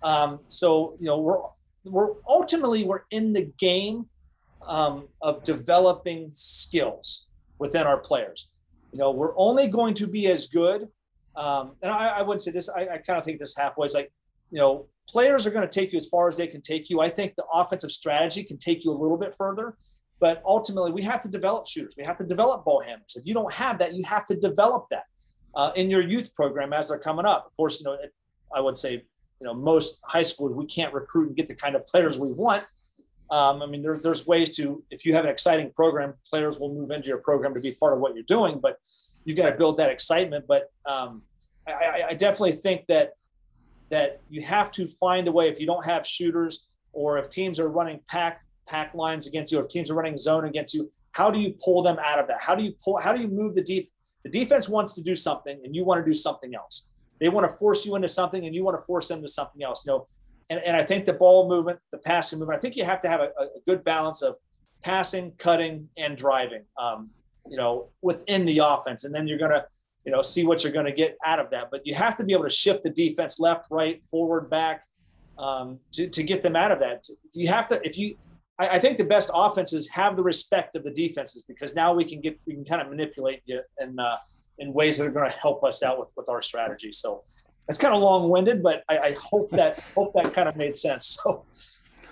[0.02, 1.40] Um, so you know, we're
[1.84, 4.06] we're ultimately we're in the game
[4.66, 7.26] um, of developing skills
[7.58, 8.48] within our players.
[8.92, 10.88] You know, we're only going to be as good.
[11.36, 12.68] Um, and I, I would say this.
[12.68, 13.86] I, I kind of think this halfway.
[13.86, 14.12] It's like,
[14.50, 17.00] you know, players are going to take you as far as they can take you.
[17.00, 19.76] I think the offensive strategy can take you a little bit further.
[20.20, 21.94] But ultimately, we have to develop shooters.
[21.96, 23.14] We have to develop ball handlers.
[23.14, 25.04] If you don't have that, you have to develop that
[25.54, 27.46] uh, in your youth program as they're coming up.
[27.46, 27.96] Of course, you know,
[28.52, 31.76] I would say, you know, most high schools, we can't recruit and get the kind
[31.76, 32.64] of players we want.
[33.30, 36.74] Um, I mean, there, there's ways to, if you have an exciting program, players will
[36.74, 38.78] move into your program to be part of what you're doing, but
[39.24, 40.46] you've got to build that excitement.
[40.48, 41.22] But um,
[41.66, 43.12] I, I definitely think that,
[43.90, 47.58] that you have to find a way if you don't have shooters or if teams
[47.58, 50.88] are running pack pack lines against you or if teams are running zone against you
[51.12, 53.28] how do you pull them out of that how do you pull how do you
[53.28, 53.88] move the deep
[54.24, 56.86] the defense wants to do something and you want to do something else.
[57.20, 59.62] They want to force you into something and you want to force them to something
[59.62, 59.86] else.
[59.86, 60.06] You know,
[60.50, 63.08] and, and I think the ball movement, the passing movement, I think you have to
[63.08, 64.36] have a, a good balance of
[64.82, 66.64] passing, cutting, and driving.
[66.76, 67.10] Um,
[67.48, 69.64] you know, within the offense, and then you're gonna,
[70.08, 71.68] you know, see what you're gonna get out of that.
[71.70, 74.86] But you have to be able to shift the defense left, right, forward, back,
[75.36, 77.04] um, to to get them out of that.
[77.34, 78.16] You have to if you
[78.58, 82.06] I, I, think the best offenses have the respect of the defenses because now we
[82.06, 84.16] can get we can kind of manipulate you in uh,
[84.58, 86.90] in ways that are going to help us out with with our strategy.
[86.90, 87.22] So
[87.66, 90.78] that's kind of long winded, but I, I, hope that hope that kind of made
[90.78, 91.18] sense.
[91.22, 91.44] So.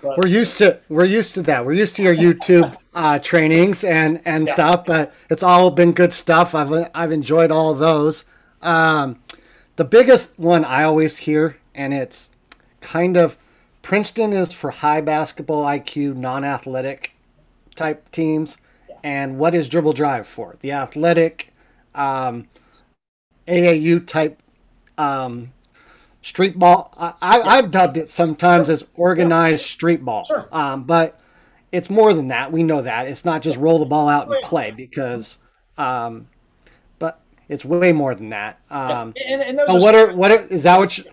[0.01, 1.65] But, we're used to we're used to that.
[1.65, 4.53] We're used to your YouTube uh, trainings and and yeah.
[4.53, 6.53] stuff, but it's all been good stuff.
[6.53, 8.23] I've I've enjoyed all those.
[8.61, 9.19] Um,
[9.75, 12.31] the biggest one I always hear, and it's
[12.81, 13.37] kind of
[13.81, 17.15] Princeton is for high basketball IQ, non athletic
[17.75, 18.57] type teams.
[19.03, 20.57] And what is dribble drive for?
[20.59, 21.53] The athletic,
[21.95, 22.47] um,
[23.47, 24.41] AAU type
[24.97, 25.53] um,
[26.21, 26.93] street ball.
[27.21, 30.27] I, have dubbed it sometimes as organized street ball.
[30.51, 31.19] Um, but
[31.71, 32.51] it's more than that.
[32.51, 33.07] We know that.
[33.07, 35.37] It's not just roll the ball out and play because,
[35.77, 36.27] um,
[36.99, 38.59] but it's way more than that.
[38.69, 41.05] Um, and, and what are, what are, is that what you,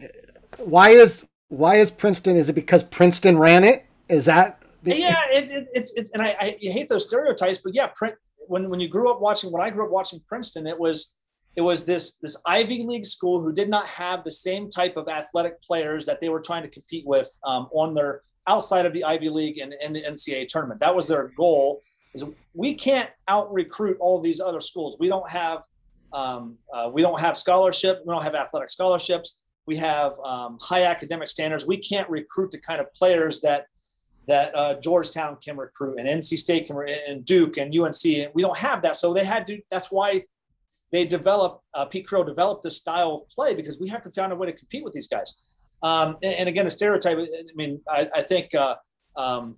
[0.58, 2.36] why is why is Princeton?
[2.36, 3.86] Is it because Princeton ran it?
[4.08, 4.62] Is that?
[4.84, 8.16] Yeah, it, it, it's it's and I, I hate those stereotypes, but yeah, print
[8.48, 11.14] when when you grew up watching when I grew up watching Princeton, it was
[11.56, 15.08] it was this this Ivy League school who did not have the same type of
[15.08, 19.04] athletic players that they were trying to compete with um, on their outside of the
[19.04, 20.80] Ivy League and, and the NCAA tournament.
[20.80, 21.82] That was their goal.
[22.14, 24.96] Is we can't out recruit all these other schools.
[25.00, 25.64] We don't have
[26.12, 28.02] um, uh, we don't have scholarship.
[28.04, 31.66] We don't have athletic scholarships we have um, high academic standards.
[31.66, 33.66] We can't recruit the kind of players that
[34.26, 38.02] that uh, Georgetown can recruit and NC State can and Duke and UNC.
[38.34, 39.60] We don't have that, so they had to.
[39.70, 40.24] That's why
[40.94, 41.62] they developed.
[41.74, 44.46] Uh, Pete Carril developed this style of play because we have to find a way
[44.46, 45.32] to compete with these guys.
[45.82, 47.18] Um, and, and, again, a stereotype.
[47.18, 48.76] I mean, I, I think uh,
[49.16, 49.56] um,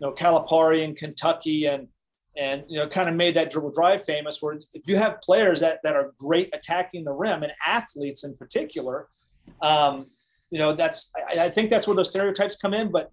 [0.00, 1.88] you know Calipari in Kentucky and
[2.36, 4.38] and you know kind of made that dribble drive famous.
[4.40, 8.36] Where if you have players that that are great attacking the rim and athletes in
[8.36, 9.08] particular
[9.62, 10.04] um,
[10.50, 12.90] you know, that's I, I, think that's where those stereotypes come in.
[12.90, 13.10] But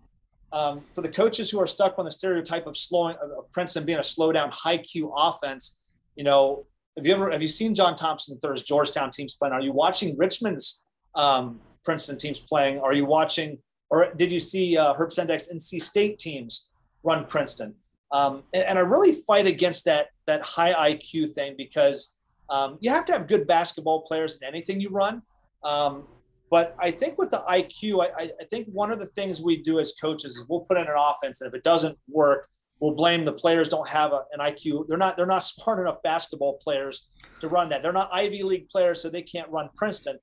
[0.51, 3.99] um, for the coaches who are stuck on the stereotype of slowing of Princeton being
[3.99, 5.79] a slow down, high Q offense,
[6.15, 6.65] you know,
[6.97, 9.53] have you ever have you seen John Thompson Third's Georgetown teams playing?
[9.53, 12.79] Are you watching Richmond's um, Princeton teams playing?
[12.79, 16.69] Are you watching, or did you see uh, Herb Sendek's NC State teams
[17.03, 17.75] run Princeton?
[18.11, 22.15] Um, and, and, I really fight against that that high IQ thing because
[22.49, 25.21] um, you have to have good basketball players in anything you run.
[25.63, 26.07] Um,
[26.51, 29.79] but I think with the IQ, I, I think one of the things we do
[29.79, 32.47] as coaches is we'll put in an offense, and if it doesn't work,
[32.79, 34.87] we'll blame the players don't have a, an IQ.
[34.87, 37.07] They're not they're not smart enough basketball players
[37.41, 37.81] to run that.
[37.81, 40.17] They're not Ivy League players, so they can't run Princeton.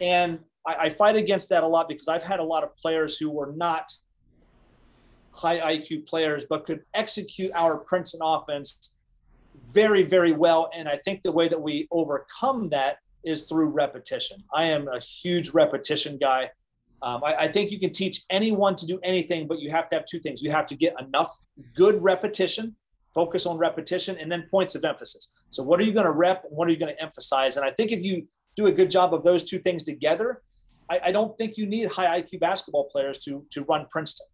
[0.00, 3.18] And I, I fight against that a lot because I've had a lot of players
[3.18, 3.92] who were not
[5.32, 8.96] high IQ players, but could execute our Princeton offense
[9.72, 10.70] very, very well.
[10.74, 14.42] And I think the way that we overcome that is through repetition.
[14.52, 16.50] I am a huge repetition guy.
[17.02, 19.96] Um, I, I, think you can teach anyone to do anything, but you have to
[19.96, 20.40] have two things.
[20.40, 21.36] You have to get enough
[21.74, 22.76] good repetition,
[23.12, 25.32] focus on repetition, and then points of emphasis.
[25.50, 27.56] So, what are you going to rep and what are you going to emphasize?
[27.56, 30.42] And I think if you do a good job of those two things together,
[30.88, 34.26] I, I don't think you need high IQ basketball players to to run Princeton.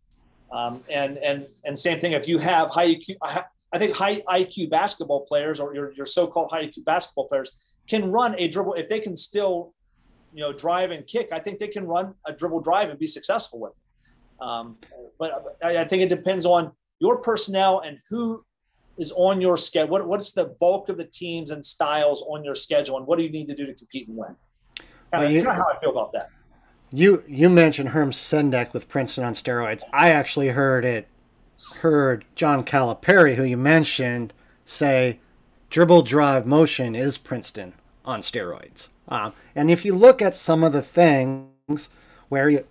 [0.53, 3.17] Um, and and and same thing if you have high IQ.
[3.73, 7.51] I think high IQ basketball players or your, your so-called high IQ basketball players
[7.87, 9.75] can run a dribble if they can still,
[10.33, 11.29] you know, drive and kick.
[11.33, 14.45] I think they can run a dribble drive and be successful with it.
[14.45, 14.77] Um,
[15.19, 18.45] but I, I, think it depends on your personnel and who
[18.97, 19.91] is on your schedule.
[19.91, 23.25] What, what's the bulk of the teams and styles on your schedule, and what do
[23.25, 24.37] you need to do to compete and win?
[25.13, 26.31] Kind of, well, you, how I feel about that.
[26.93, 29.83] You you mentioned Herb Sendek with Princeton on steroids.
[29.93, 31.09] I actually heard it
[31.81, 34.33] heard John Calipari, who you mentioned,
[34.65, 35.19] say
[35.71, 37.75] dribble drive motion is Princeton
[38.09, 38.89] on steroids.
[39.07, 41.91] Um, and if you look at some of the things
[42.29, 42.65] where you,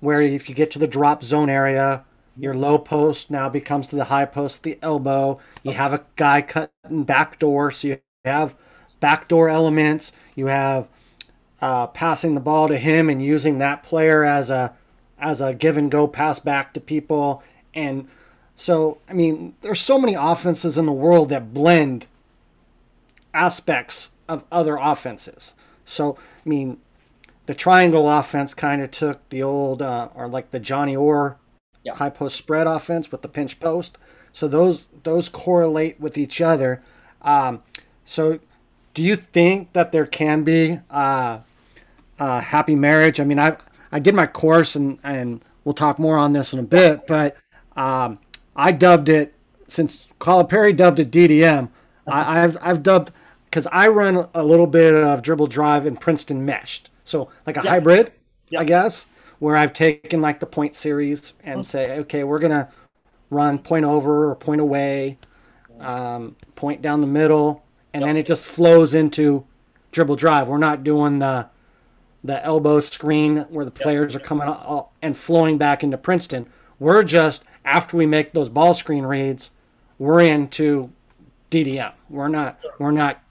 [0.00, 2.04] where if you get to the drop zone area,
[2.36, 5.40] your low post now becomes to the high post, the elbow.
[5.62, 8.54] You have a guy cutting back door, so you have
[9.00, 10.12] backdoor elements.
[10.34, 10.88] You have
[11.62, 14.74] uh, passing the ball to him and using that player as a
[15.18, 17.42] as a give and go pass back to people.
[17.72, 18.06] And
[18.54, 22.04] so, I mean, there's so many offenses in the world that blend
[23.32, 25.54] aspects of other offenses.
[25.84, 26.78] So, I mean,
[27.46, 31.38] the triangle offense kind of took the old, uh, or like the Johnny Orr
[31.86, 31.94] yeah.
[31.94, 33.96] high post spread offense with the pinch post.
[34.32, 36.82] So those those correlate with each other.
[37.22, 37.62] Um,
[38.04, 38.40] so,
[38.92, 41.38] do you think that there can be uh,
[42.18, 43.18] a happy marriage?
[43.20, 43.56] I mean, I
[43.90, 47.36] I did my course, and and we'll talk more on this in a bit, but
[47.76, 48.18] um,
[48.54, 49.32] I dubbed it
[49.68, 51.70] since Calipari dubbed it DDM.
[52.06, 53.12] I, I've I've dubbed
[53.56, 56.90] because I run a little bit of dribble drive and Princeton meshed.
[57.04, 57.70] So like a yep.
[57.70, 58.12] hybrid,
[58.50, 58.60] yep.
[58.60, 59.06] I guess,
[59.38, 61.70] where I've taken like the point series and mm-hmm.
[61.70, 62.70] say, okay, we're gonna
[63.30, 65.16] run point over or point away,
[65.80, 67.64] um, point down the middle,
[67.94, 68.08] and yep.
[68.10, 69.46] then it just flows into
[69.90, 70.48] dribble drive.
[70.48, 71.48] We're not doing the
[72.22, 76.46] the elbow screen where the players are coming all, and flowing back into Princeton.
[76.78, 79.50] We're just after we make those ball screen reads,
[79.98, 80.90] we're into
[81.50, 81.94] DDM.
[82.10, 83.22] We're not we're not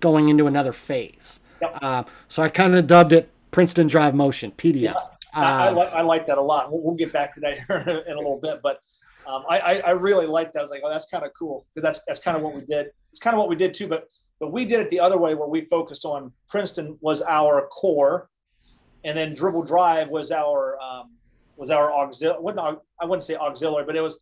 [0.00, 1.40] going into another phase.
[1.62, 1.78] Yep.
[1.80, 4.82] Uh, so I kind of dubbed it Princeton Drive Motion, PDM.
[4.82, 5.00] Yeah, uh,
[5.34, 6.70] I, I, like, I, like that a lot.
[6.70, 8.80] We'll, we'll, get back to that in a little bit, but
[9.26, 10.60] um, I, I, really like that.
[10.60, 12.60] I was like, oh, that's kind of cool because that's that's kind of what we
[12.60, 12.90] did.
[13.10, 15.34] It's kind of what we did too, but but we did it the other way
[15.34, 18.28] where we focused on Princeton was our core,
[19.04, 21.10] and then dribble drive was our um,
[21.56, 22.76] was our auxiliary.
[23.00, 24.20] I wouldn't say auxiliary, but it was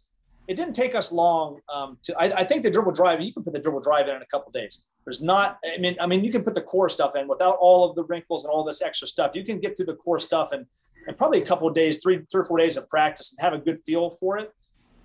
[0.49, 2.15] it didn't take us long um, to.
[2.19, 3.21] I, I, think the dribble drive.
[3.21, 4.85] You can put the dribble drive in in a couple days.
[5.05, 5.59] There's not.
[5.65, 8.05] I mean, I mean, you can put the core stuff in without all of the
[8.05, 9.33] wrinkles and all this extra stuff.
[9.35, 10.67] You can get through the core stuff and
[11.07, 13.63] and probably a couple days, three, three or four days of practice and have a
[13.63, 14.53] good feel for it.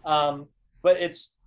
[0.05, 0.47] Um,
[0.81, 1.37] but it's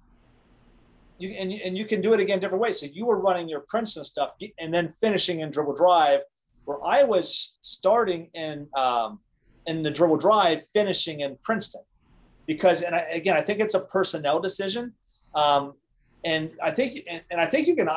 [1.18, 2.78] you and you, and you can do it again different ways.
[2.80, 6.20] So you were running your Princeton stuff and then finishing in dribble drive,
[6.64, 9.20] where I was starting in um,
[9.66, 11.82] in the dribble drive, finishing in Princeton
[12.46, 14.92] because and I, again, I think it's a personnel decision,
[15.34, 15.74] um,
[16.24, 17.88] and I think and I think you can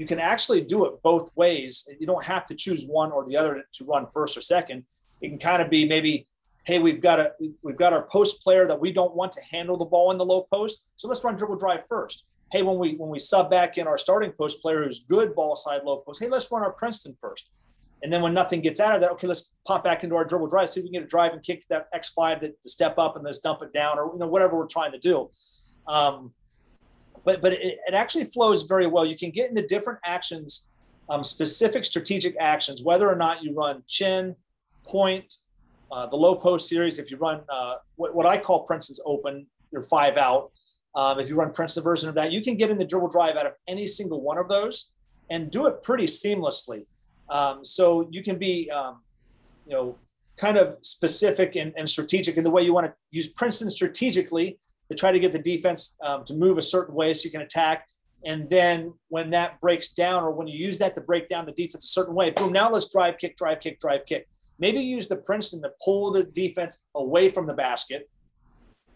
[0.00, 1.86] you can actually do it both ways.
[2.00, 4.84] You don't have to choose one or the other to run first or second.
[5.20, 6.26] It can kind of be maybe,
[6.64, 9.76] hey, we've got a we've got our post player that we don't want to handle
[9.76, 12.24] the ball in the low post, so let's run dribble drive first.
[12.50, 15.54] Hey, when we when we sub back in our starting post player who's good ball
[15.54, 17.50] side low post, hey, let's run our Princeton first.
[18.02, 20.48] And then when nothing gets out of that, okay, let's pop back into our dribble
[20.48, 22.94] drive, see if we can get a drive and kick that X5 to, to step
[22.96, 25.28] up and let's dump it down or you know whatever we're trying to do.
[25.86, 26.32] Um,
[27.24, 29.04] but but it, it, actually flows very well.
[29.04, 30.68] You can get into different actions,
[31.08, 34.34] um, specific strategic actions, whether or not you run chin,
[34.84, 35.36] point,
[35.92, 36.98] uh, the low post series.
[36.98, 40.50] If you run uh, what, what I call Princeton's open, your five out.
[40.94, 43.36] Um, if you run Princeton version of that, you can get in the dribble drive
[43.36, 44.90] out of any single one of those
[45.30, 46.84] and do it pretty seamlessly.
[47.28, 49.02] Um, so you can be, um,
[49.66, 49.96] you know,
[50.36, 54.58] kind of specific and, and, strategic in the way you want to use Princeton strategically
[54.90, 57.42] to try to get the defense um, to move a certain way so you can
[57.42, 57.86] attack.
[58.24, 61.52] And then when that breaks down, or when you use that to break down the
[61.52, 64.28] defense a certain way, boom, now let's drive, kick, drive, kick, drive, kick.
[64.58, 68.10] Maybe use the Princeton to pull the defense away from the basket.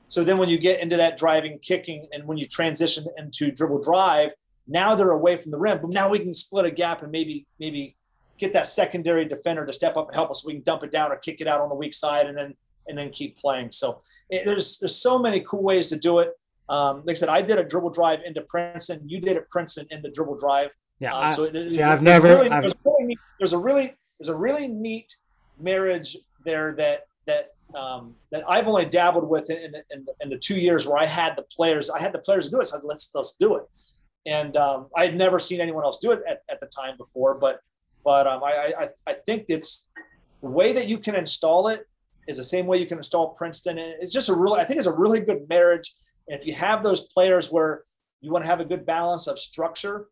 [0.08, 3.80] So then when you get into that driving, kicking, and when you transition into dribble
[3.80, 4.32] drive,
[4.66, 5.78] now they're away from the rim.
[5.80, 7.96] But now we can split a gap and maybe maybe
[8.36, 10.44] get that secondary defender to step up and help us.
[10.44, 12.54] We can dump it down or kick it out on the weak side, and then
[12.86, 13.72] and then keep playing.
[13.72, 16.30] So it, there's there's so many cool ways to do it.
[16.68, 19.02] Um, like I said, I did a dribble drive into Princeton.
[19.06, 20.70] You did at Princeton in the dribble drive.
[20.98, 21.14] Yeah.
[21.14, 22.28] Um, so I, see, I've never.
[22.28, 25.14] Really, I've, there's, really neat, there's a really there's a really neat
[25.60, 30.14] marriage there that that um, that I've only dabbled with in, in, the, in, the,
[30.20, 31.90] in, the, two years where I had the players.
[31.90, 32.66] I had the players to do it.
[32.66, 33.64] So let's let's do it.
[34.26, 37.34] And um, I had never seen anyone else do it at, at the time before.
[37.34, 37.60] But
[38.04, 39.88] but um, I, I I think it's
[40.40, 41.86] the way that you can install it
[42.26, 43.78] is the same way you can install Princeton.
[43.78, 45.92] And it's just a really I think it's a really good marriage.
[46.28, 47.82] And if you have those players where
[48.20, 50.06] you want to have a good balance of structure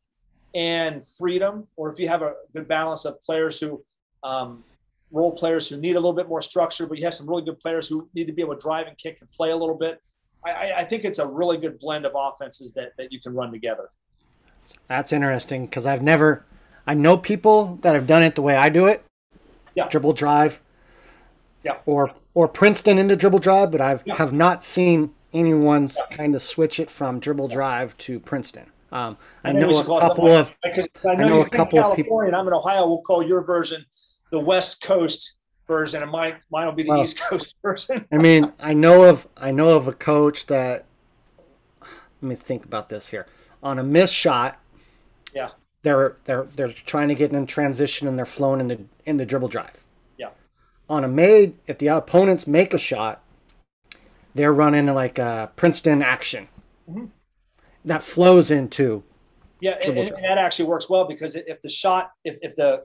[0.55, 3.83] and freedom, or if you have a good balance of players who
[4.23, 4.63] um,
[5.11, 7.61] role players who need a little bit more structure, but you have some really good
[7.61, 10.01] players who need to be able to drive and kick and play a little bit.
[10.45, 13.53] I, I think it's a really good blend of offenses that, that you can run
[13.53, 13.91] together.
[14.89, 16.45] That's interesting because I've never,
[16.87, 19.05] I know people that have done it the way I do it.
[19.75, 19.89] Yeah.
[19.89, 20.61] Dribble drive.
[21.65, 21.79] Yeah.
[21.87, 24.17] Or or Princeton into dribble drive, but I yeah.
[24.17, 26.17] have not seen anyone's yeah.
[26.17, 28.67] kind of switch it from dribble drive to Princeton.
[28.91, 32.21] Um, I know a couple of because I know, I know a couple of people.
[32.21, 32.87] And I'm in Ohio.
[32.87, 33.85] We'll call your version
[34.31, 38.07] the West Coast version, and mine mine will be the well, East Coast version.
[38.13, 40.85] I mean, I know of I know of a coach that.
[41.81, 43.27] Let me think about this here.
[43.65, 44.61] On a missed shot,
[45.35, 45.51] yeah,
[45.83, 49.27] they're they're they're trying to get in transition and they're flowing in the in the
[49.27, 49.82] dribble drive.
[50.93, 53.23] On a made, if the opponents make a shot,
[54.35, 56.49] they're running like a Princeton action.
[56.87, 57.07] Mm-hmm.
[57.87, 59.03] That flows into.
[59.63, 62.85] Yeah, and, and, that actually works well because if the shot, if, if the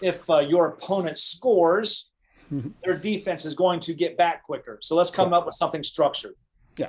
[0.00, 2.10] if uh, your opponent scores,
[2.52, 2.70] mm-hmm.
[2.82, 4.80] their defense is going to get back quicker.
[4.82, 5.38] So let's come yeah.
[5.38, 6.34] up with something structured.
[6.76, 6.88] Yeah.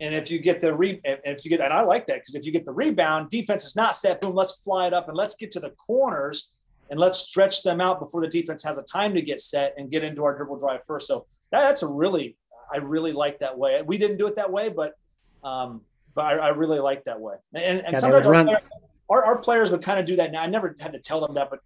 [0.00, 2.36] And if you get the re, and if you get, and I like that because
[2.36, 4.20] if you get the rebound, defense is not set.
[4.20, 6.52] Boom, let's fly it up and let's get to the corners
[6.90, 9.90] and let's stretch them out before the defense has a time to get set and
[9.90, 11.06] get into our dribble drive first.
[11.06, 12.36] So that, that's a really,
[12.72, 13.80] I really like that way.
[13.82, 14.94] We didn't do it that way, but,
[15.42, 15.82] um,
[16.14, 17.36] but I, I really like that way.
[17.54, 18.60] And, and yeah, sometimes our,
[19.08, 20.42] our, our, players would kind of do that now.
[20.42, 21.60] I never had to tell them that, but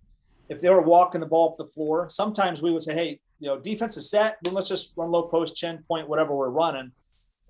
[0.48, 3.48] if they were walking the ball up the floor, sometimes we would say, hey, you
[3.48, 6.92] know, defense is set, then let's just run low post, chin point, whatever we're running.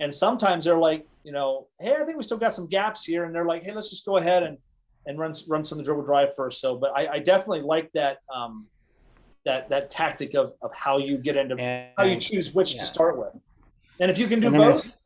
[0.01, 3.25] And sometimes they're like, you know, hey, I think we still got some gaps here.
[3.25, 4.59] And they're like, hey, let's just go ahead and
[5.07, 6.61] and run run some dribble drive first.
[6.61, 8.66] So, but I, I definitely like that um,
[9.45, 12.81] that that tactic of, of how you get into and, how you choose which yeah.
[12.81, 13.35] to start with.
[14.01, 14.99] And if you can do both,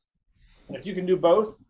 [0.70, 1.62] if you can do both,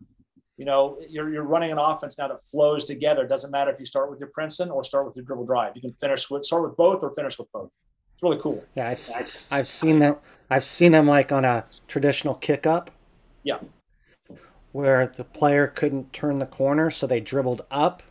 [0.57, 3.23] you know, you're, you're running an offense now that flows together.
[3.23, 5.73] It doesn't matter if you start with your Princeton or start with your dribble drive.
[5.75, 7.71] You can finish with start with both or finish with both.
[8.13, 8.63] It's really cool.
[8.75, 10.17] Yeah, I've, I've seen them.
[10.49, 12.91] I've seen them like on a traditional kick up.
[13.43, 13.57] Yeah.
[14.71, 18.03] Where the player couldn't turn the corner, so they dribbled up.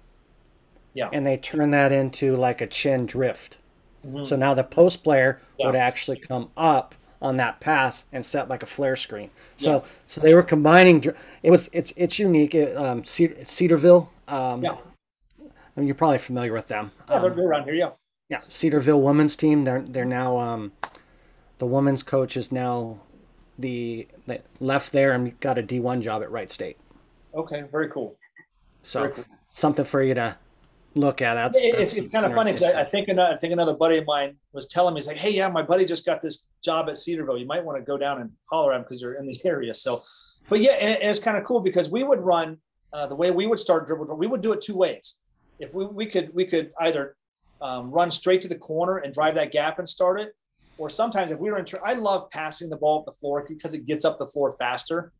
[0.94, 1.08] Yeah.
[1.12, 3.58] And they turn that into like a chin drift.
[4.06, 4.24] Mm-hmm.
[4.24, 5.66] So now the post player yeah.
[5.66, 9.30] would actually come up on that pass and set like a flare screen.
[9.56, 9.80] So yeah.
[10.06, 11.04] so they were combining.
[11.42, 12.54] It was it's it's unique.
[12.54, 14.10] It, um, Cedarville.
[14.26, 14.76] Um, yeah.
[15.40, 16.92] I mean, you're probably familiar with them.
[17.08, 17.74] Yeah, they're, um, they're around here.
[17.74, 17.90] Yeah.
[18.28, 19.64] Yeah, Cedarville women's team.
[19.64, 20.72] They're they're now um,
[21.58, 23.00] the women's coach is now
[23.58, 26.78] the they left there and got a D1 job at Wright State.
[27.34, 28.16] Okay, very cool.
[28.82, 29.24] So very cool.
[29.48, 30.36] something for you to
[30.94, 31.34] look at.
[31.34, 33.98] That's, that's it's kind of funny because I, I, think another, I think another buddy
[33.98, 36.88] of mine was telling me, he's like, "Hey, yeah, my buddy just got this job
[36.88, 37.38] at Cedarville.
[37.38, 39.74] You might want to go down and holler at him because you're in the area."
[39.74, 39.98] So,
[40.48, 42.58] but yeah, and it's kind of cool because we would run
[42.92, 44.16] uh, the way we would start dribble.
[44.16, 45.16] We would do it two ways.
[45.58, 47.16] If we, we could we could either
[47.60, 50.34] um, run straight to the corner and drive that gap and start it,
[50.78, 53.74] or sometimes if we were in, I love passing the ball up the floor because
[53.74, 55.12] it gets up the floor faster.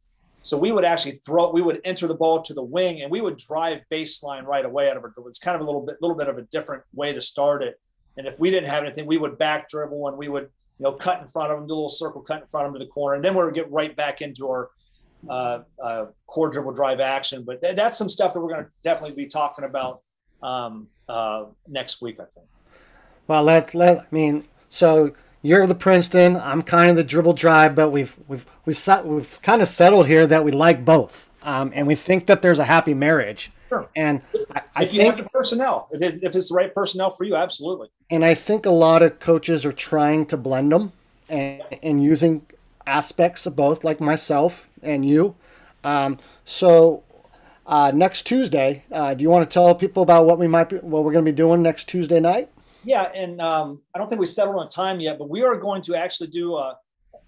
[0.42, 3.20] So we would actually throw, we would enter the ball to the wing and we
[3.20, 5.28] would drive baseline right away out of dribble.
[5.28, 7.78] It's kind of a little bit, little bit of a different way to start it.
[8.16, 10.44] And if we didn't have anything, we would back dribble and we would,
[10.78, 12.72] you know, cut in front of them, do a little circle cut in front of
[12.72, 13.16] them to the corner.
[13.16, 14.70] And then we would get right back into our
[15.28, 17.44] uh, uh, core dribble drive action.
[17.44, 20.00] But th- that's some stuff that we're going to definitely be talking about
[20.42, 22.46] um, uh, next week, I think.
[23.26, 26.36] Well, let, let, I mean, so you're the Princeton.
[26.36, 30.26] I'm kind of the dribble drive, but we've we've we've we've kind of settled here
[30.26, 33.50] that we like both, um, and we think that there's a happy marriage.
[33.68, 33.88] Sure.
[33.94, 34.20] And
[34.52, 37.36] I, I if think the personnel, if it's, if it's the right personnel for you,
[37.36, 37.88] absolutely.
[38.10, 40.92] And I think a lot of coaches are trying to blend them
[41.28, 42.44] and, and using
[42.84, 45.36] aspects of both, like myself and you.
[45.84, 47.04] Um, so
[47.64, 50.78] uh, next Tuesday, uh, do you want to tell people about what we might be,
[50.78, 52.50] what we're going to be doing next Tuesday night?
[52.84, 55.82] Yeah, and um, I don't think we settled on time yet, but we are going
[55.82, 56.78] to actually do a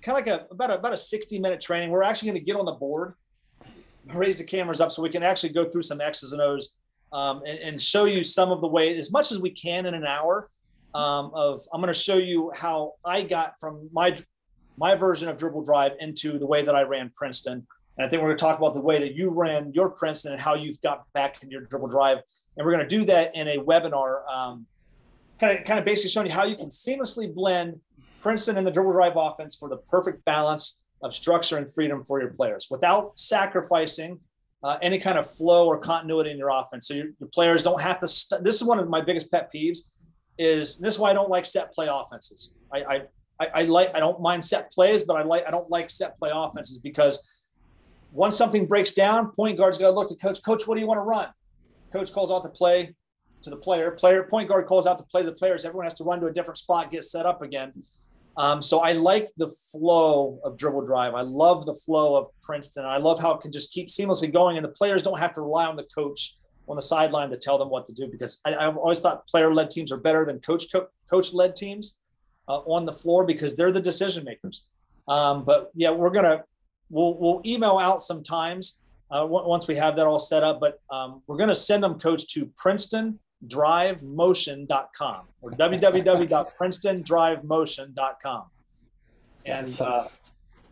[0.03, 1.91] kind of like a about a, about a 60 minute training.
[1.91, 3.15] We're actually going to get on the board,
[4.13, 6.75] raise the cameras up so we can actually go through some X's and O's
[7.13, 9.95] um, and, and, show you some of the way as much as we can in
[9.95, 10.49] an hour.
[10.95, 14.17] Um, of I'm going to show you how I got from my
[14.77, 17.67] my version of dribble drive into the way that I ran Princeton.
[17.97, 20.33] And I think we're going to talk about the way that you ran your Princeton
[20.33, 22.19] and how you've got back in your dribble drive.
[22.57, 24.67] And we're going to do that in a webinar, um,
[25.43, 27.81] kind of kind of basically showing you how you can seamlessly blend
[28.21, 32.21] Princeton and the dribble drive offense for the perfect balance of structure and freedom for
[32.21, 34.21] your players without sacrificing
[34.63, 36.87] uh, any kind of flow or continuity in your offense.
[36.87, 38.09] So your, your players don't have to.
[38.09, 39.81] St- this is one of my biggest pet peeves.
[40.39, 42.55] Is this is why I don't like set play offenses?
[42.73, 43.03] I, I
[43.41, 46.17] I, I like I don't mind set plays, but I like I don't like set
[46.19, 47.51] play offenses because
[48.13, 50.43] once something breaks down, point guard's got to look to coach.
[50.45, 51.29] Coach, what do you want to run?
[51.93, 52.95] Coach calls out the play
[53.43, 53.91] to the player.
[53.91, 55.65] Player point guard calls out to play to the players.
[55.65, 57.73] Everyone has to run to a different spot, get set up again.
[58.37, 61.15] Um, so I like the flow of dribble drive.
[61.15, 62.85] I love the flow of Princeton.
[62.85, 65.43] I love how it can just keep seamlessly going, and the players don't have to
[65.43, 66.37] rely on the coach
[66.69, 68.09] on the sideline to tell them what to do.
[68.09, 70.67] Because I, have always thought player-led teams are better than coach
[71.11, 71.97] coach-led teams
[72.49, 74.65] uh, on the floor because they're the decision makers.
[75.09, 76.45] Um, but yeah, we're gonna
[76.89, 78.81] we'll we'll email out sometimes
[79.11, 80.59] uh, once we have that all set up.
[80.59, 83.19] But um, we're gonna send them coach to Princeton
[83.49, 88.45] drivemotion.com or www.princetondrivemotion.com.
[89.45, 90.09] And uh, so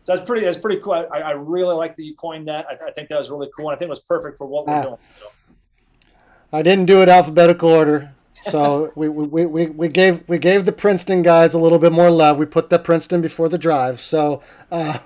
[0.05, 0.93] that's pretty, that's pretty cool.
[0.93, 2.65] I, I, really like that you coined that.
[2.67, 3.69] I, th- I, think that was really cool.
[3.69, 4.97] And I think it was perfect for what we're uh, doing.
[5.19, 5.27] So.
[6.53, 8.13] I didn't do it alphabetical order.
[8.43, 12.09] So we, we, we, we gave we gave the Princeton guys a little bit more
[12.09, 12.37] love.
[12.37, 13.99] We put the Princeton before the drive.
[14.01, 14.41] So,
[14.71, 14.99] uh,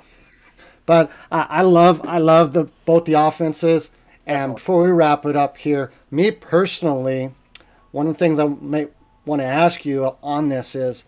[0.85, 3.89] but I, I love I love the both the offenses.
[4.27, 7.31] And before we wrap it up here, me personally,
[7.95, 8.87] one of the things I may
[9.25, 11.05] want to ask you on this is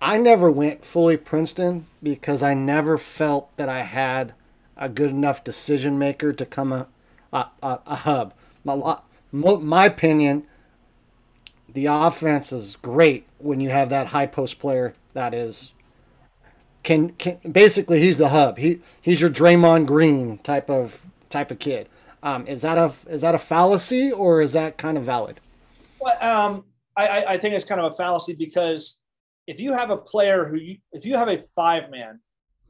[0.00, 4.32] I never went fully Princeton because I never felt that I had
[4.78, 6.86] a good enough decision maker to come a,
[7.30, 8.32] a, a, a hub.
[8.64, 8.96] My,
[9.30, 10.46] my opinion,
[11.68, 15.72] the offense is great when you have that high post player that is
[16.84, 18.56] can can basically he's the hub.
[18.56, 21.86] He he's your Draymond Green type of type of kid.
[22.22, 25.40] Um, is that a is that a fallacy or is that kind of valid?
[26.20, 26.64] Um,
[26.96, 29.00] I, I think it's kind of a fallacy because
[29.46, 32.20] if you have a player who you, if you have a five man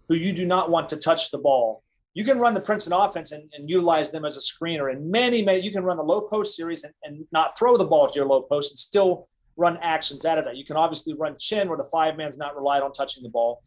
[0.08, 1.82] who you do not want to touch the ball,
[2.14, 4.90] you can run the Princeton offense and, and utilize them as a screener.
[4.90, 7.84] And many, many, you can run the low post series and, and not throw the
[7.84, 10.56] ball to your low post and still run actions out of that.
[10.56, 13.62] You can obviously run chin where the five man's not relied on touching the ball.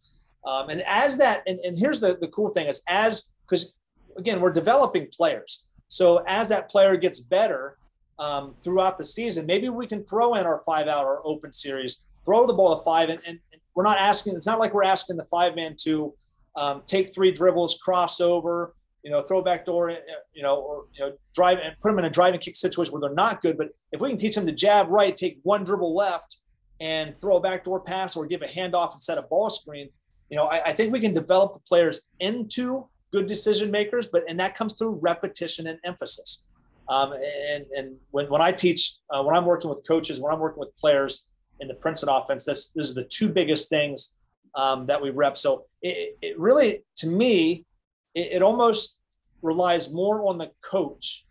[0.46, 3.76] Um, and as that, and, and here's the, the cool thing is as, because
[4.18, 5.64] again, we're developing players.
[5.88, 7.78] So as that player gets better,
[8.22, 9.46] um, throughout the season.
[9.46, 12.84] Maybe we can throw in our five out or open series, throw the ball to
[12.84, 13.40] five, and, and,
[13.74, 14.36] we're not asking.
[14.36, 16.14] It's not like we're asking the five man to
[16.58, 19.96] um, take three dribbles, cross over, you know, throw back door, uh,
[20.34, 23.00] you know, or you know, drive and put them in a driving kick situation where
[23.00, 23.58] they're not good.
[23.58, 26.36] But if we can teach them to jab right, take one dribble left,
[26.82, 29.88] and throw a backdoor pass or give a handoff and set a ball screen,
[30.30, 34.06] you know, I, I think we can develop the players into good decision makers.
[34.06, 36.46] But and that comes through repetition and emphasis.
[36.90, 40.40] Um, and and when, when I teach, uh, when I'm working with coaches, when I'm
[40.40, 41.28] working with players
[41.60, 44.16] in the Princeton offense, that's those are the two biggest things
[44.56, 45.38] um, that we rep.
[45.38, 47.66] So it, it really, to me,
[48.14, 49.00] it, it, almost
[49.42, 51.26] relies more on the coach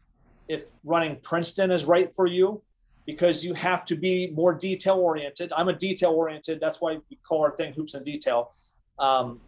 [0.49, 2.63] if running Princeton is right for you,
[3.07, 5.53] because you have to be more detail oriented.
[5.57, 6.61] I'm a detail oriented.
[6.61, 8.53] That's why we call our thing Hoops in Detail.
[8.99, 9.41] Um,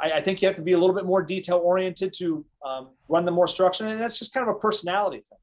[0.00, 2.90] I, I, think you have to be a little bit more detail oriented to um,
[3.08, 5.38] run the more structure, and that's just kind of a personality thing.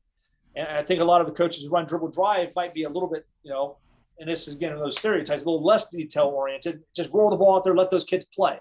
[0.56, 2.90] And I think a lot of the coaches who run dribble drive might be a
[2.90, 3.78] little bit, you know,
[4.20, 6.82] and this is again those stereotypes, a little less detail oriented.
[6.96, 8.58] Just roll the ball out there, let those kids play.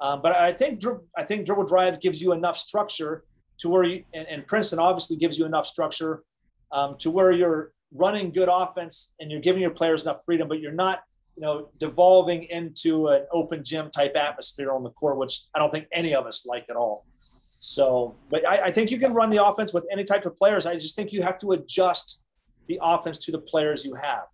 [0.00, 0.82] Um, but I think
[1.16, 3.24] I think dribble drive gives you enough structure
[3.58, 6.24] to where you and, and Princeton obviously gives you enough structure
[6.72, 10.60] um, to where you're running good offense and you're giving your players enough freedom, but
[10.60, 11.02] you're not
[11.40, 15.72] you know devolving into an open gym type atmosphere on the court, which I don't
[15.72, 17.06] think any of us like at all.
[17.18, 20.66] So, but I, I, think you can run the offense with any type of players.
[20.66, 22.22] I just think you have to adjust
[22.66, 24.24] the offense to the players you have.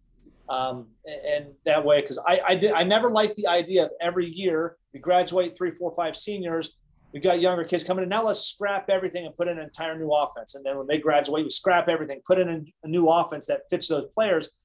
[0.49, 4.27] Um, and, that way, because I, I did, I never liked the idea of every
[4.27, 6.77] year we graduate three, four, five seniors.
[7.13, 8.09] We got younger kids coming in.
[8.09, 10.55] Now let's scrap everything and put in an entire new offense.
[10.55, 13.89] And then when they graduate, we scrap everything, put in a, new offense that fits
[13.89, 14.57] those players.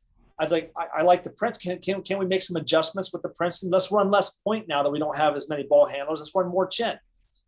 [0.42, 1.60] I was like, I, I like the Prince.
[1.60, 3.70] Can, can, can we make some adjustments with the Princeton?
[3.70, 6.18] Let's run less point now that we don't have as many ball handlers.
[6.18, 6.98] Let's run more chin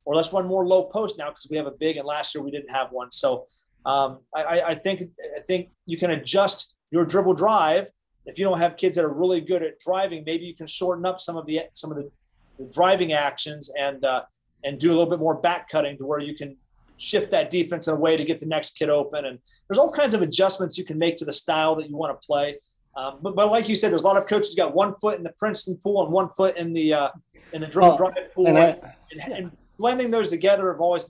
[0.06, 2.44] or let's run more low post now because we have a big and last year
[2.44, 3.12] we didn't have one.
[3.12, 3.46] So
[3.88, 7.89] um, I, I, think I think you can adjust your dribble drive
[8.28, 10.22] if you don't have kids that are really good at driving.
[10.24, 12.12] Maybe you can shorten up some of the some of the,
[12.60, 14.22] the driving actions and uh,
[14.64, 16.58] and do a little bit more back cutting to where you can
[16.98, 19.26] shift that defense in a way to get the next kid open.
[19.26, 22.22] And there's all kinds of adjustments you can make to the style that you want
[22.22, 22.60] to play.
[22.96, 25.24] Um, but, but like you said, there's a lot of coaches got one foot in
[25.24, 27.10] the Princeton pool and one foot in the uh,
[27.54, 31.04] in the dribble drive pool, and, I, and, and, blending those together have always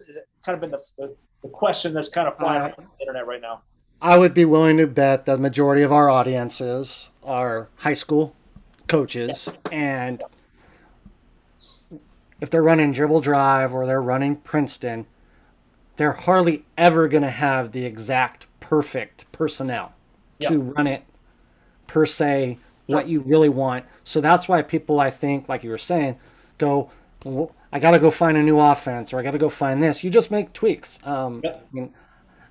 [0.45, 3.27] kind of been the, the, the question that's kind of flying uh, on the internet
[3.27, 3.61] right now.
[4.01, 8.35] I would be willing to bet that the majority of our audiences are high school
[8.87, 10.23] coaches, and
[12.39, 15.05] if they're running dribble drive or they're running Princeton,
[15.97, 19.93] they're hardly ever going to have the exact perfect personnel
[20.39, 20.51] yep.
[20.51, 21.03] to run it
[21.93, 23.85] per se what you really want.
[24.03, 26.17] So that's why people, I think, like you were saying,
[26.57, 26.89] go,
[27.23, 29.81] well, I got to go find a new offense or I got to go find
[29.81, 30.03] this.
[30.03, 30.97] You just make tweaks.
[31.03, 31.67] Um, yep.
[31.71, 31.93] I mean,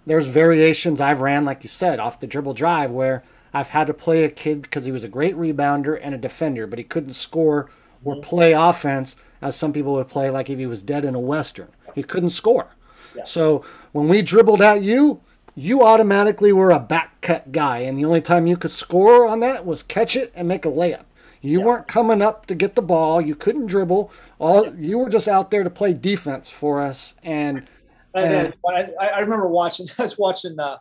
[0.07, 3.95] there's variations I've ran, like you said, off the dribble drive where I've had to
[3.95, 7.14] play a kid because he was a great rebounder and a defender, but he couldn't
[7.14, 7.68] score
[8.05, 8.22] or mm-hmm.
[8.22, 11.68] play offense as some people would play like if he was dead in a western.
[11.97, 12.68] He couldn't score.
[13.14, 13.24] Yeah.
[13.24, 15.20] So when we dribbled at you,
[15.55, 19.40] you automatically were a back cut guy, and the only time you could score on
[19.40, 21.05] that was catch it and make a layup.
[21.40, 21.66] You yeah.
[21.66, 23.20] weren't coming up to get the ball.
[23.20, 24.12] You couldn't dribble.
[24.38, 27.68] All you were just out there to play defense for us, and
[28.14, 29.86] and, I, I, remember watching.
[29.98, 30.59] I was watching.
[30.59, 30.76] Uh,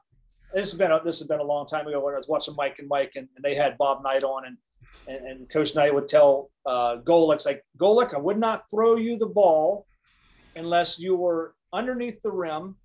[0.54, 2.56] this has been a, this has been a long time ago when I was watching
[2.56, 4.58] Mike and Mike, and, and they had Bob Knight on, and
[5.08, 9.18] and, and Coach Knight would tell uh, Golic, like Golic, I would not throw you
[9.18, 9.86] the ball
[10.56, 12.76] unless you were underneath the rim,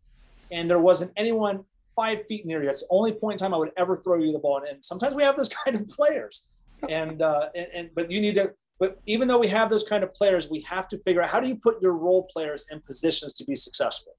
[0.51, 1.65] and there wasn't anyone
[1.97, 2.67] five feet near you.
[2.67, 4.59] That's the only point in time I would ever throw you the ball.
[4.59, 6.49] And, and sometimes we have those kind of players,
[6.89, 8.53] and, uh, and and but you need to.
[8.79, 11.41] But even though we have those kind of players, we have to figure out how
[11.41, 14.13] do you put your role players in positions to be successful.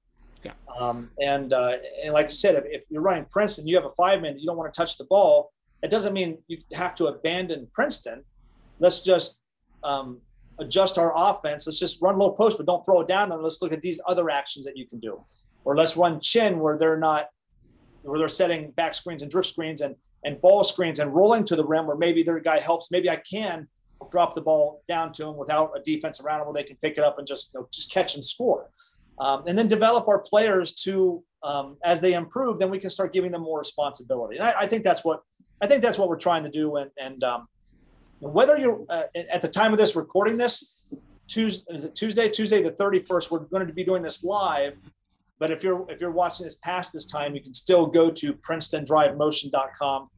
[0.44, 0.52] Yeah.
[0.78, 3.90] Um, and uh, and like you said, if, if, you're running Princeton, you have a
[3.90, 5.52] five man that you don't want to touch the ball.
[5.82, 8.24] It doesn't mean you have to abandon Princeton.
[8.80, 9.40] Let's just
[9.84, 10.20] um,
[10.58, 11.66] adjust our offense.
[11.66, 13.32] Let's just run low post, but don't throw it down.
[13.32, 15.22] And let's look at these other actions that you can do.
[15.64, 17.28] Or let's run chin where they're not,
[18.08, 19.94] where they're setting back screens and drift screens and
[20.24, 22.90] and ball screens and rolling to the rim where maybe their guy helps.
[22.90, 23.68] Maybe I can
[24.10, 26.98] drop the ball down to them without a defense around them where they can pick
[26.98, 28.70] it up and just you know, just catch and score.
[29.18, 33.12] Um, and then develop our players to um, as they improve then we can start
[33.12, 34.36] giving them more responsibility.
[34.36, 35.22] And I, I think that's what
[35.60, 36.76] i think that's what we're trying to do.
[36.76, 37.48] And, and um,
[38.20, 40.94] whether you're uh, at the time of this recording this
[41.26, 42.28] tuesday tuesday?
[42.28, 44.78] Tuesday the 31st we're going to be doing this live
[45.38, 48.34] but if you're if you're watching this past this time you can still go to
[48.34, 50.08] princetondrivemotion.com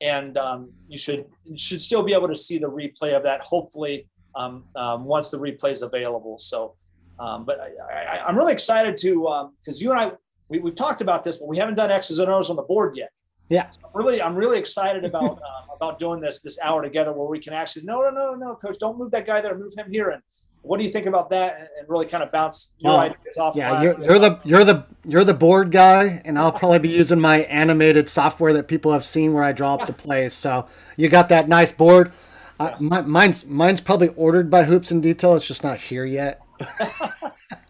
[0.00, 3.40] and um, you should you should still be able to see the replay of that
[3.40, 6.38] hopefully um, um, once the replay is available.
[6.38, 6.74] So
[7.18, 10.12] um, but I, am really excited to because um, you and I
[10.48, 12.96] we, have talked about this, but we haven't done X's and O's on the board
[12.96, 13.10] yet.
[13.48, 17.12] Yeah, so I'm really, I'm really excited about uh, about doing this this hour together,
[17.12, 19.72] where we can actually no, no, no, no, coach, don't move that guy there, move
[19.76, 20.22] him here, and
[20.62, 21.58] what do you think about that?
[21.78, 23.56] And, really kind of bounce your ideas off.
[23.56, 27.20] Yeah, you're, you're the you're the you're the board guy, and I'll probably be using
[27.20, 30.32] my animated software that people have seen where I draw up the plays.
[30.32, 32.12] So you got that nice board.
[32.60, 35.34] Uh, my, mine's mine's probably ordered by Hoops in Detail.
[35.34, 36.40] It's just not here yet.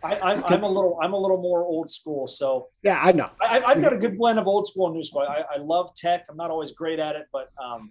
[0.05, 3.31] I, am a little I'm a little more old school, so yeah, I know.
[3.41, 5.23] I, have got a good blend of old school and new school.
[5.23, 6.27] I, I love tech.
[6.29, 7.91] I'm not always great at it, but um,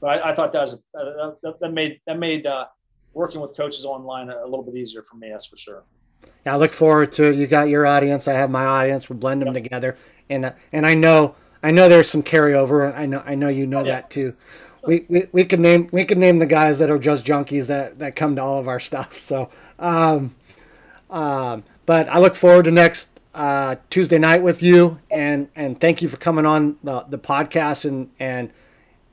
[0.00, 2.66] but I, I thought that was a, uh, that, that made that made uh,
[3.14, 5.30] working with coaches online a, a, little bit easier for me.
[5.30, 5.84] That's for sure.
[6.44, 7.36] Yeah, I look forward to it.
[7.36, 8.26] You got your audience.
[8.28, 9.08] I have my audience.
[9.08, 9.62] We'll blend them yep.
[9.62, 9.96] together,
[10.28, 12.96] and uh, and I know I know there's some carryover.
[12.96, 13.92] I know I know you know yeah.
[13.92, 14.34] that too.
[14.84, 18.00] We, we, we can name we can name the guys that are just junkies that,
[18.00, 19.18] that come to all of our stuff.
[19.18, 20.34] So um,
[21.10, 26.02] um, but I look forward to next uh, Tuesday night with you, and and thank
[26.02, 28.50] you for coming on the, the podcast and and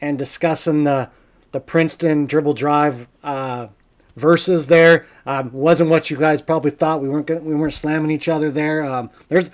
[0.02, 1.10] and discussing the
[1.52, 3.68] the Princeton dribble drive uh,
[4.20, 4.67] verses.
[4.67, 7.01] There um, wasn't what you guys probably thought.
[7.01, 8.84] We weren't gonna, we weren't slamming each other there.
[8.84, 9.49] Um, there's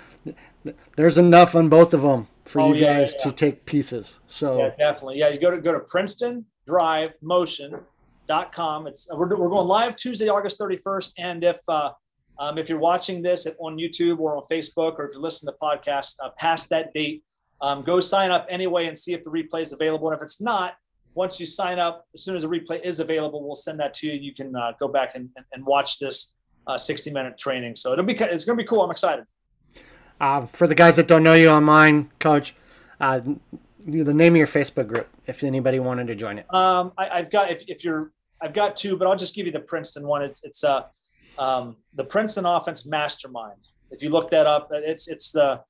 [0.96, 3.24] there's enough on both of them for oh, you yeah, guys yeah.
[3.24, 4.18] to take pieces.
[4.26, 5.18] So yeah, definitely.
[5.18, 8.86] Yeah, you go to go to Princeton Drive Motion.com.
[8.86, 11.92] It's we're, we're going live Tuesday, August 31st, and if uh,
[12.38, 15.56] um, if you're watching this on YouTube or on Facebook, or if you're listening to
[15.58, 17.24] the podcast uh, past that date,
[17.60, 20.08] um, go sign up anyway and see if the replay is available.
[20.10, 20.74] And if it's not,
[21.16, 24.06] once you sign up, as soon as the replay is available, we'll send that to
[24.06, 24.12] you.
[24.12, 26.34] You can uh, go back and, and watch this
[26.66, 27.74] uh, 60 minute training.
[27.74, 28.82] So it'll be it's going to be cool.
[28.82, 29.24] I'm excited.
[30.20, 32.54] Uh, for the guys that don't know you online, Coach,
[33.00, 36.54] uh, the name of your Facebook group, if anybody wanted to join it.
[36.54, 38.12] Um, I, have got if, if you're
[38.42, 40.22] I've got two, but I'll just give you the Princeton one.
[40.22, 40.82] It's it's uh
[41.38, 43.60] um, the Princeton Offense Mastermind.
[43.90, 45.62] If you look that up, it's it's the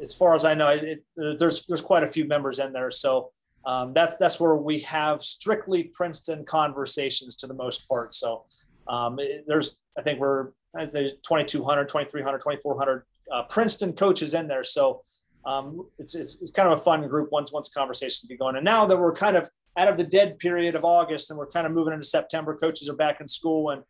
[0.00, 2.90] as far as I know, it, there's there's quite a few members in there.
[2.90, 3.30] So
[3.64, 8.12] um, that's that's where we have strictly Princeton conversations to the most part.
[8.12, 8.44] So
[8.88, 13.02] um, it, there's I think we're I 2,200, 2,300, 2,400
[13.32, 14.64] uh, Princeton coaches in there.
[14.64, 15.02] So
[15.44, 18.56] um, it's, it's, it's kind of a fun group once once conversations be going.
[18.56, 21.50] And now that we're kind of out of the dead period of August and we're
[21.50, 23.82] kind of moving into September, coaches are back in school and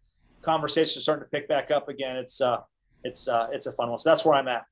[0.43, 2.17] conversations are starting to pick back up again.
[2.17, 2.59] It's uh,
[3.05, 3.99] it's uh, it's a fun one.
[3.99, 4.65] So that's where I'm at.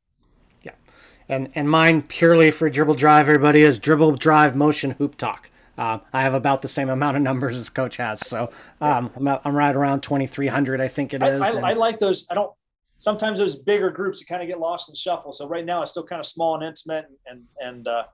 [1.29, 3.29] And and mine purely for dribble drive.
[3.29, 5.51] Everybody is dribble drive motion hoop talk.
[5.77, 8.51] Uh, I have about the same amount of numbers as Coach has, so
[8.81, 10.81] um, I'm, I'm right around 2,300.
[10.81, 11.41] I think it is.
[11.41, 12.27] I, I, I like those.
[12.31, 12.51] I don't
[12.99, 15.33] sometimes those bigger groups you kind of get lost in the shuffle.
[15.33, 18.05] So right now it's still kind of small and intimate, and and uh,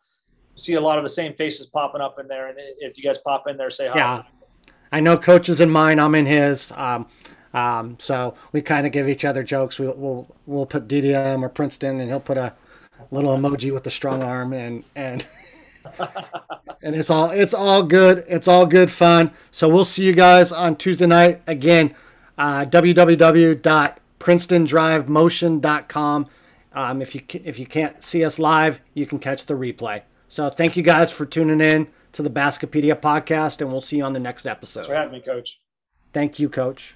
[0.54, 2.48] see a lot of the same faces popping up in there.
[2.48, 3.98] And if you guys pop in there, say hi.
[3.98, 4.22] Yeah,
[4.90, 5.98] I know Coach is in mine.
[5.98, 6.72] I'm in his.
[6.72, 7.06] Um,
[7.54, 9.78] um, so we kind of give each other jokes.
[9.78, 12.54] We, will we'll put DDM or Princeton, and he'll put a
[13.12, 15.24] little emoji with the strong arm, and and
[16.82, 18.24] and it's all it's all good.
[18.26, 19.30] It's all good fun.
[19.50, 21.94] So we'll see you guys on Tuesday night again.
[22.36, 26.26] Uh, www princetondrivemotion.com.
[26.74, 30.00] Um, if you if you can't see us live, you can catch the replay.
[30.28, 34.04] So thank you guys for tuning in to the Baskipedia podcast, and we'll see you
[34.04, 34.86] on the next episode.
[34.86, 35.60] Thanks for having me, Coach.
[36.14, 36.94] Thank you, Coach.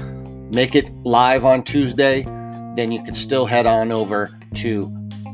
[0.51, 2.23] make it live on Tuesday,
[2.75, 4.81] then you can still head on over to